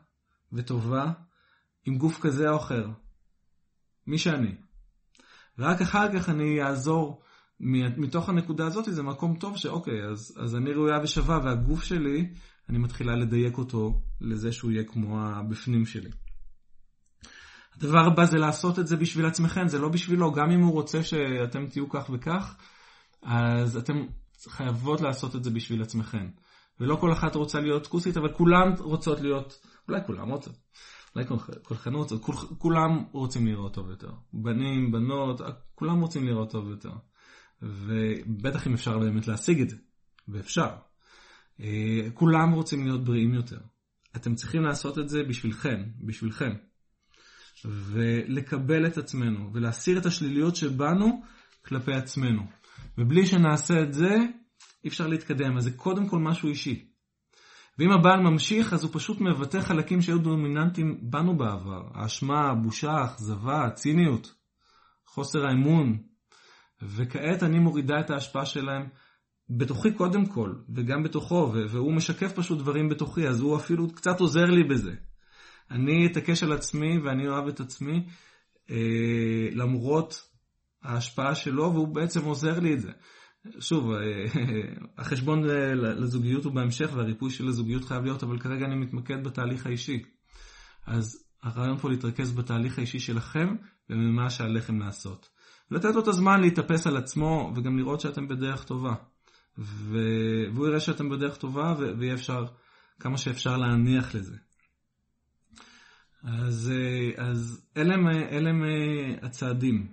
וטובה 0.53 1.13
עם 1.85 1.99
גוף 1.99 2.21
כזה 2.21 2.49
או 2.49 2.57
אחר. 2.57 2.89
מי 4.07 4.19
שאני. 4.19 4.55
ורק 5.59 5.81
אחר 5.81 6.13
כך 6.13 6.29
אני 6.29 6.63
אעזור 6.63 7.23
מתוך 7.97 8.29
הנקודה 8.29 8.67
הזאת, 8.67 8.85
זה 8.85 9.03
מקום 9.03 9.37
טוב 9.37 9.57
שאוקיי, 9.57 10.05
אז, 10.05 10.39
אז 10.45 10.57
אני 10.57 10.73
ראויה 10.73 11.01
ושווה, 11.03 11.39
והגוף 11.45 11.83
שלי, 11.83 12.33
אני 12.69 12.79
מתחילה 12.79 13.17
לדייק 13.17 13.59
אותו 13.59 14.03
לזה 14.21 14.53
שהוא 14.53 14.71
יהיה 14.71 14.85
כמו 14.85 15.21
הבפנים 15.21 15.87
שלי. 15.87 16.11
הדבר 17.77 18.07
הבא 18.13 18.25
זה 18.25 18.39
לעשות 18.39 18.79
את 18.79 18.87
זה 18.87 18.97
בשביל 18.97 19.27
עצמכם, 19.27 19.69
זה 19.69 19.79
לא 19.79 19.89
בשבילו, 19.89 20.33
גם 20.33 20.51
אם 20.51 20.61
הוא 20.61 20.73
רוצה 20.73 21.03
שאתם 21.03 21.67
תהיו 21.67 21.89
כך 21.89 22.11
וכך, 22.13 22.57
אז 23.23 23.77
אתם 23.77 24.07
חייבות 24.49 25.01
לעשות 25.01 25.37
את 25.37 25.45
זה 25.45 25.51
בשביל 25.51 25.83
עצמכם. 25.83 26.31
ולא 26.81 26.97
כל 26.97 27.13
אחת 27.13 27.35
רוצה 27.35 27.61
להיות 27.61 27.87
כוסית, 27.87 28.17
אבל 28.17 28.33
כולן 28.33 28.73
רוצות 28.79 29.21
להיות, 29.21 29.59
אולי 29.89 30.01
כולם 30.07 30.29
רוצות, 30.29 30.57
אולי 31.15 31.27
כולכן 31.63 31.95
רוצות, 31.95 32.23
כול, 32.23 32.35
כולם 32.59 33.05
רוצים 33.13 33.47
לראות 33.47 33.75
טוב 33.75 33.91
יותר. 33.91 34.11
בנים, 34.33 34.93
בנות, 34.93 35.41
כולם 35.75 36.01
רוצים 36.01 36.27
לראות 36.27 36.51
טוב 36.51 36.71
יותר. 36.71 36.93
ובטח 37.63 38.67
אם 38.67 38.75
אפשר 38.75 38.99
באמת 38.99 39.29
להשיג 39.29 39.61
את 39.61 39.71
זה, 39.71 39.77
ואפשר. 40.29 40.69
אה, 41.61 42.11
כולם 42.15 42.53
רוצים 42.53 42.85
להיות 42.87 43.05
בריאים 43.05 43.35
יותר. 43.35 43.59
אתם 44.17 44.35
צריכים 44.35 44.63
לעשות 44.63 44.99
את 44.99 45.09
זה 45.09 45.23
בשבילכם, 45.23 45.83
בשבילכם. 46.01 46.51
ולקבל 47.65 48.87
את 48.87 48.99
עצמנו, 48.99 49.51
ולהסיר 49.53 49.99
את 49.99 50.07
השליליות 50.07 50.57
שבנו 50.57 51.23
כלפי 51.65 51.93
עצמנו. 51.93 52.43
ובלי 52.99 53.27
שנעשה 53.27 53.83
את 53.83 53.93
זה, 53.93 54.17
אי 54.85 54.89
אפשר 54.89 55.07
להתקדם. 55.07 55.57
אז 55.57 55.65
זה 55.65 55.71
קודם 55.71 56.09
כל 56.09 56.19
משהו 56.19 56.49
אישי. 56.49 56.89
ואם 57.79 57.93
הבעל 57.93 58.21
ממשיך, 58.21 58.73
אז 58.73 58.85
הוא 58.85 58.91
פשוט 58.95 59.21
מבטא 59.21 59.61
חלקים 59.61 60.03
שהיו 60.03 60.19
דומיננטיים 60.19 60.99
בנו 61.03 61.37
בעבר. 61.37 61.89
האשמה, 61.95 62.51
הבושה, 62.51 62.91
האכזבה, 62.91 63.65
הציניות, 63.65 64.35
חוסר 65.07 65.47
האמון. 65.47 65.99
וכעת 66.83 67.43
אני 67.43 67.59
מורידה 67.59 68.01
את 68.01 68.11
ההשפעה 68.11 68.47
שלהם 68.47 68.89
בתוכי 69.51 69.93
קודם 69.93 70.27
כל, 70.27 70.55
וגם 70.75 71.03
בתוכו, 71.03 71.53
והוא 71.71 71.93
משקף 71.93 72.33
פשוט 72.33 72.59
דברים 72.59 72.89
בתוכי, 72.89 73.29
אז 73.29 73.41
הוא 73.41 73.57
אפילו 73.57 73.95
קצת 73.95 74.21
עוזר 74.21 74.45
לי 74.45 74.65
בזה. 74.65 74.95
אני 75.71 76.07
אתעקש 76.07 76.43
על 76.43 76.53
עצמי 76.53 76.99
ואני 76.99 77.29
אוהב 77.29 77.49
את 77.49 77.61
עצמי, 77.61 78.07
אה, 78.71 79.49
למרות 79.53 80.29
ההשפעה 80.83 81.35
שלו, 81.35 81.73
והוא 81.73 81.89
בעצם 81.89 82.25
עוזר 82.25 82.61
לי 82.61 82.75
את 82.75 82.81
זה. 82.81 82.91
שוב, 83.61 83.91
אה, 83.93 83.99
החשבון 84.99 85.45
לזוגיות 85.75 86.45
הוא 86.45 86.53
בהמשך 86.53 86.91
והריפוי 86.95 87.31
של 87.31 87.49
הזוגיות 87.49 87.85
חייב 87.85 88.05
להיות, 88.05 88.23
אבל 88.23 88.39
כרגע 88.39 88.67
אני 88.67 88.75
מתמקד 88.75 89.25
בתהליך 89.25 89.67
האישי. 89.67 90.03
אז 90.87 91.25
הרעיון 91.43 91.79
פה 91.79 91.91
להתרכז 91.91 92.33
בתהליך 92.33 92.79
האישי 92.79 93.01
שלכם 93.01 93.55
וממה 93.91 94.31
שעליכם 94.31 94.79
לעשות. 94.79 95.29
ולתת 95.71 95.95
לו 95.95 96.03
את 96.03 96.09
הזמן 96.09 96.41
להתאפס 96.41 96.87
על 96.87 96.97
עצמו 96.97 97.53
וגם 97.57 97.79
לראות 97.79 98.01
שאתם 98.01 98.29
בדרך 98.29 98.65
טובה. 98.65 98.95
ו... 99.59 99.99
והוא 100.55 100.67
יראה 100.67 100.81
שאתם 100.81 101.09
בדרך 101.09 101.37
טובה 101.37 101.75
ו... 101.79 101.99
ויהיה 101.99 102.15
אפשר 102.15 102.45
כמה 103.01 103.19
שאפשר 103.19 103.57
להניח 103.57 104.15
לזה. 104.15 104.37
אז, 106.23 106.73
אז 107.17 107.67
אלה 107.77 107.95
הם, 108.51 108.63
הצעדים. 109.23 109.87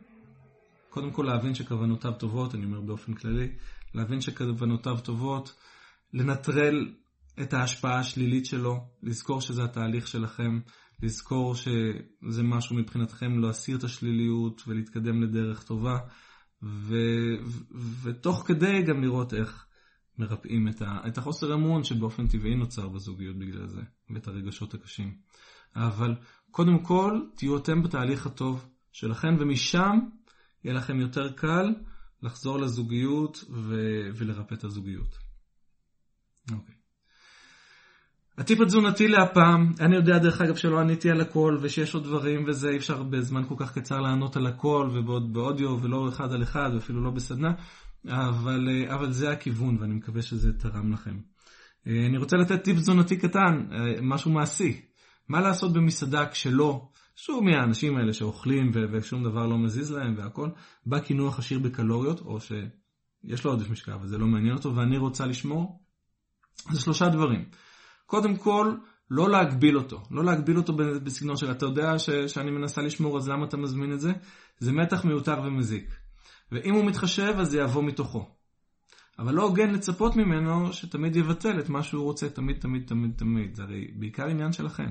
קודם 0.90 1.12
כל 1.12 1.24
להבין 1.24 1.56
שכוונותיו 1.56 2.12
טובות, 2.12 2.56
אני 2.56 2.66
אומר 2.66 2.82
באופן 2.82 3.14
כללי, 3.14 3.50
להבין 3.94 4.22
שכוונותיו 4.22 4.98
טובות, 5.04 5.56
לנטרל 6.14 6.94
את 7.42 7.54
ההשפעה 7.54 8.00
השלילית 8.00 8.46
שלו, 8.46 8.88
לזכור 9.04 9.42
שזה 9.42 9.64
התהליך 9.64 10.08
שלכם, 10.08 10.60
לזכור 11.04 11.56
שזה 11.56 12.44
משהו 12.44 12.76
מבחינתכם 12.76 13.40
להסיר 13.40 13.78
את 13.78 13.84
השליליות 13.84 14.62
ולהתקדם 14.68 15.22
לדרך 15.24 15.64
טובה, 15.64 15.98
ו, 16.64 16.96
ותוך 18.04 18.44
כדי 18.48 18.82
גם 18.82 19.02
לראות 19.02 19.34
איך 19.34 19.66
מרפאים 20.18 20.68
את, 20.68 20.82
ה, 20.82 21.08
את 21.08 21.18
החוסר 21.18 21.54
אמון 21.54 21.84
שבאופן 21.84 22.28
טבעי 22.28 22.56
נוצר 22.56 22.88
בזוגיות 22.90 23.38
בגלל 23.38 23.68
זה, 23.68 23.82
ואת 24.10 24.28
הרגשות 24.28 24.74
הקשים. 24.74 25.18
אבל 25.76 26.16
קודם 26.52 26.80
כל, 26.84 27.22
תהיו 27.36 27.58
אתם 27.58 27.84
בתהליך 27.84 28.26
הטוב 28.26 28.70
שלכם, 28.92 29.36
ומשם 29.40 30.00
יהיה 30.64 30.76
לכם 30.76 31.00
יותר 31.00 31.34
קל 31.34 31.76
לחזור 32.22 32.60
לזוגיות 32.60 33.44
ו- 33.50 34.10
ולרפא 34.16 34.54
את 34.54 34.64
הזוגיות. 34.64 35.18
אוקיי. 36.52 36.76
הטיפ 38.38 38.62
התזונתי 38.62 39.08
להפעם, 39.08 39.72
אני 39.80 39.96
יודע 39.96 40.18
דרך 40.18 40.42
אגב 40.42 40.56
שלא 40.56 40.80
עניתי 40.80 41.10
על 41.10 41.22
הכל 41.22 41.58
ושיש 41.62 41.96
עוד 41.96 42.04
דברים 42.04 42.46
וזה 42.48 42.70
אי 42.70 42.78
אפשר 42.78 43.04
בזמן 43.04 43.44
כל 43.48 43.56
כך 43.58 43.74
קצר 43.74 44.00
לענות 44.02 44.36
על 44.38 44.48
הכל 44.48 44.90
ובעוד 44.94 45.34
באודיו 45.34 45.82
ולא 45.82 46.10
אחד 46.10 46.34
על 46.34 46.44
אחד 46.44 46.70
ואפילו 46.74 47.04
לא 47.04 47.12
בסדנה, 47.12 47.54
אבל, 48.08 48.70
אבל 48.94 49.12
זה 49.12 49.32
הכיוון 49.32 49.78
ואני 49.82 49.94
מקווה 49.94 50.22
שזה 50.22 50.54
תרם 50.54 50.94
לכם. 50.94 51.20
אני 51.88 52.18
רוצה 52.18 52.38
לתת 52.38 52.64
טיפ 52.64 52.78
תזונתי 52.78 53.18
קטן, 53.18 53.68
משהו 54.02 54.32
מעשי. 54.32 54.82
מה 55.30 55.42
לעשות 55.42 55.74
במסעדה 55.74 56.26
כשלא, 56.30 56.88
שוב 57.16 57.44
מהאנשים 57.44 57.98
האלה 57.98 58.14
שאוכלים 58.14 58.72
ושום 58.92 59.24
דבר 59.24 59.48
לא 59.48 59.58
מזיז 59.58 59.92
להם 59.92 60.16
והכל, 60.18 60.50
בא 60.86 61.00
קינוח 61.00 61.40
עשיר 61.40 61.60
בקלוריות, 61.60 62.20
או 62.20 62.40
שיש 62.40 63.46
לו 63.46 63.52
עודף 63.52 63.70
משקל 63.70 63.92
אבל 63.92 64.08
זה 64.08 64.18
לא 64.18 64.28
מעניין 64.28 64.56
אותו 64.56 64.76
ואני 64.76 64.98
רוצה 64.98 65.26
לשמור, 65.26 65.80
זה 66.72 66.82
שלושה 66.82 67.10
דברים. 67.10 67.46
קודם 68.06 68.36
כל, 68.36 68.76
לא 69.12 69.30
להגביל 69.30 69.78
אותו, 69.78 70.04
לא 70.12 70.24
להגביל 70.24 70.58
אותו 70.58 70.74
בסגנון 70.76 71.38
של 71.38 71.52
אתה 71.52 71.66
יודע 71.66 72.00
ש, 72.00 72.10
שאני 72.10 72.52
מנסה 72.52 72.82
לשמור 72.82 73.18
אז 73.18 73.30
למה 73.30 73.46
אתה 73.46 73.58
מזמין 73.58 73.94
את 73.94 74.00
זה? 74.00 74.12
זה 74.60 74.72
מתח 74.72 75.06
מיותר 75.06 75.42
ומזיק. 75.44 75.96
ואם 76.52 76.74
הוא 76.74 76.86
מתחשב 76.86 77.34
אז 77.38 77.50
זה 77.50 77.60
יבוא 77.60 77.84
מתוכו. 77.84 78.30
אבל 79.20 79.34
לא 79.34 79.44
הוגן 79.44 79.70
לצפות 79.70 80.16
ממנו 80.16 80.74
שתמיד 80.74 81.16
יבטל 81.16 81.60
את 81.60 81.70
מה 81.70 81.84
שהוא 81.84 82.04
רוצה 82.04 82.30
תמיד 82.30 82.60
תמיד 82.60 82.84
תמיד 82.88 83.12
תמיד, 83.18 83.56
זה 83.56 83.64
הרי 83.64 83.88
בעיקר 83.96 84.28
עניין 84.28 84.52
שלכם. 84.52 84.90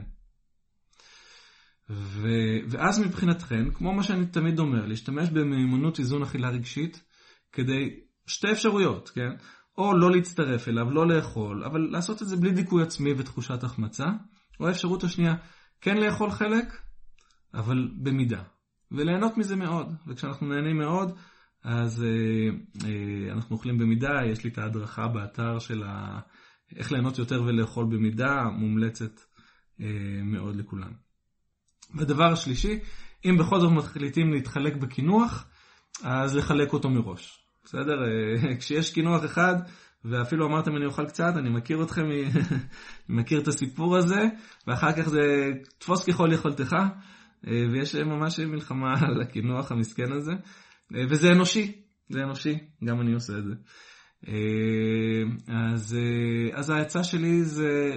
ו... 1.91 2.29
ואז 2.69 2.99
מבחינתכם, 2.99 3.71
כמו 3.75 3.93
מה 3.93 4.03
שאני 4.03 4.27
תמיד 4.27 4.59
אומר, 4.59 4.87
להשתמש 4.87 5.31
במיומנות 5.31 5.99
איזון 5.99 6.23
אכילה 6.23 6.49
רגשית 6.49 7.03
כדי, 7.53 8.01
שתי 8.27 8.53
אפשרויות, 8.53 9.09
כן? 9.09 9.31
או 9.79 9.95
לא 9.95 10.11
להצטרף 10.11 10.69
אליו, 10.69 10.91
לא 10.91 11.07
לאכול, 11.07 11.65
אבל 11.65 11.81
לעשות 11.81 12.23
את 12.23 12.29
זה 12.29 12.37
בלי 12.37 12.53
דיכוי 12.53 12.83
עצמי 12.83 13.13
ותחושת 13.17 13.65
החמצה, 13.65 14.07
או 14.61 14.69
האפשרות 14.69 15.05
השנייה, 15.05 15.35
כן 15.81 15.97
לאכול 15.97 16.31
חלק, 16.31 16.83
אבל 17.55 17.89
במידה, 18.03 18.43
וליהנות 18.91 19.37
מזה 19.37 19.57
מאוד, 19.57 19.95
וכשאנחנו 20.07 20.47
נהנים 20.47 20.79
מאוד, 20.79 21.13
אז 21.65 22.05
אה, 22.05 22.09
אה, 22.89 23.33
אנחנו 23.33 23.57
אוכלים 23.57 23.79
במידה, 23.79 24.21
יש 24.33 24.45
לי 24.45 24.51
את 24.51 24.59
ההדרכה 24.59 25.09
באתר 25.09 25.59
של 25.59 25.83
ה... 25.83 26.21
איך 26.77 26.93
ליהנות 26.93 27.19
יותר 27.19 27.43
ולאכול 27.43 27.85
במידה, 27.85 28.43
מומלצת 28.45 29.21
אה, 29.81 29.87
מאוד 30.25 30.57
לכולם. 30.57 30.93
והדבר 31.95 32.33
השלישי, 32.33 32.79
אם 33.25 33.37
בכל 33.39 33.61
זאת 33.61 33.73
מחליטים 33.73 34.33
להתחלק 34.33 34.77
בקינוח, 34.77 35.47
אז 36.03 36.37
לחלק 36.37 36.73
אותו 36.73 36.91
מראש. 36.91 37.42
בסדר? 37.65 38.05
אה, 38.05 38.57
כשיש 38.59 38.91
קינוח 38.93 39.25
אחד, 39.25 39.55
ואפילו 40.05 40.47
אמרתם 40.47 40.77
אני 40.77 40.87
אוכל 40.87 41.07
קצת, 41.07 41.33
אני 41.37 41.51
מכיר 41.51 41.83
אתכם, 41.83 42.03
אני 42.03 42.25
מכיר 43.19 43.41
את 43.41 43.49
הסיפור 43.49 43.97
הזה, 43.97 44.21
ואחר 44.67 44.93
כך 44.93 45.09
זה 45.09 45.51
תפוס 45.79 46.05
ככל 46.05 46.33
יכולתך, 46.33 46.73
אה, 47.47 47.53
ויש 47.73 47.95
ממש 47.95 48.41
מלחמה 48.41 48.95
על 49.07 49.21
הקינוח 49.23 49.73
המסכן 49.73 50.13
הזה, 50.13 50.33
אה, 50.95 51.01
וזה 51.11 51.29
אנושי, 51.29 51.73
זה 52.09 52.23
אנושי, 52.23 52.59
גם 52.85 53.01
אני 53.01 53.13
עושה 53.13 53.33
את 53.39 53.45
זה. 53.45 53.55
אז, 55.49 55.97
אז 56.53 56.71
העצה 56.71 57.05
שלי 57.05 57.45
זה, 57.45 57.97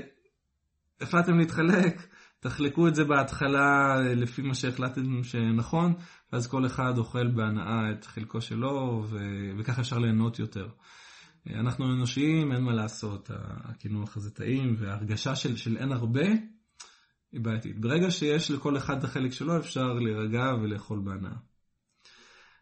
החלטתם 1.01 1.37
להתחלק, 1.37 2.07
תחלקו 2.45 2.87
את 2.87 2.95
זה 2.95 3.03
בהתחלה 3.03 3.95
לפי 4.15 4.41
מה 4.41 4.53
שהחלטתם 4.53 5.23
שנכון, 5.23 5.93
ואז 6.33 6.47
כל 6.47 6.65
אחד 6.65 6.97
אוכל 6.97 7.27
בהנאה 7.27 7.91
את 7.91 8.05
חלקו 8.05 8.41
שלו, 8.41 9.05
ו- 9.09 9.51
וככה 9.57 9.81
אפשר 9.81 9.97
ליהנות 9.97 10.39
יותר. 10.39 10.67
אנחנו 11.49 11.93
אנושיים, 11.93 12.51
אין 12.51 12.63
מה 12.63 12.73
לעשות, 12.73 13.29
הקינוח 13.63 14.17
הזה 14.17 14.31
טעים, 14.31 14.75
וההרגשה 14.79 15.35
של, 15.35 15.55
של 15.55 15.77
אין 15.77 15.91
הרבה 15.91 16.25
היא 17.31 17.41
בעייתית. 17.41 17.79
ברגע 17.79 18.11
שיש 18.11 18.51
לכל 18.51 18.77
אחד 18.77 18.97
את 18.97 19.03
החלק 19.03 19.31
שלו, 19.31 19.57
אפשר 19.57 19.93
להירגע 19.93 20.45
ולאכול 20.61 20.99
בהנאה. 20.99 21.35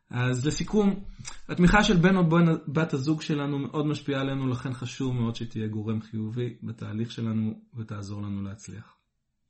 אז 0.10 0.46
לסיכום, 0.46 1.04
התמיכה 1.50 1.84
של 1.84 1.98
בן 1.98 2.16
או 2.16 2.24
בת 2.68 2.94
הזוג 2.94 3.22
שלנו 3.22 3.60
מאוד 3.60 3.86
משפיעה 3.86 4.22
עלינו, 4.22 4.48
לכן 4.48 4.74
חשוב 4.74 5.16
מאוד 5.16 5.36
שתהיה 5.36 5.68
גורם 5.68 6.02
חיובי 6.02 6.58
בתהליך 6.64 7.12
שלנו 7.12 7.62
ותעזור 7.78 8.22
לנו 8.22 8.42
להצליח. 8.42 9.03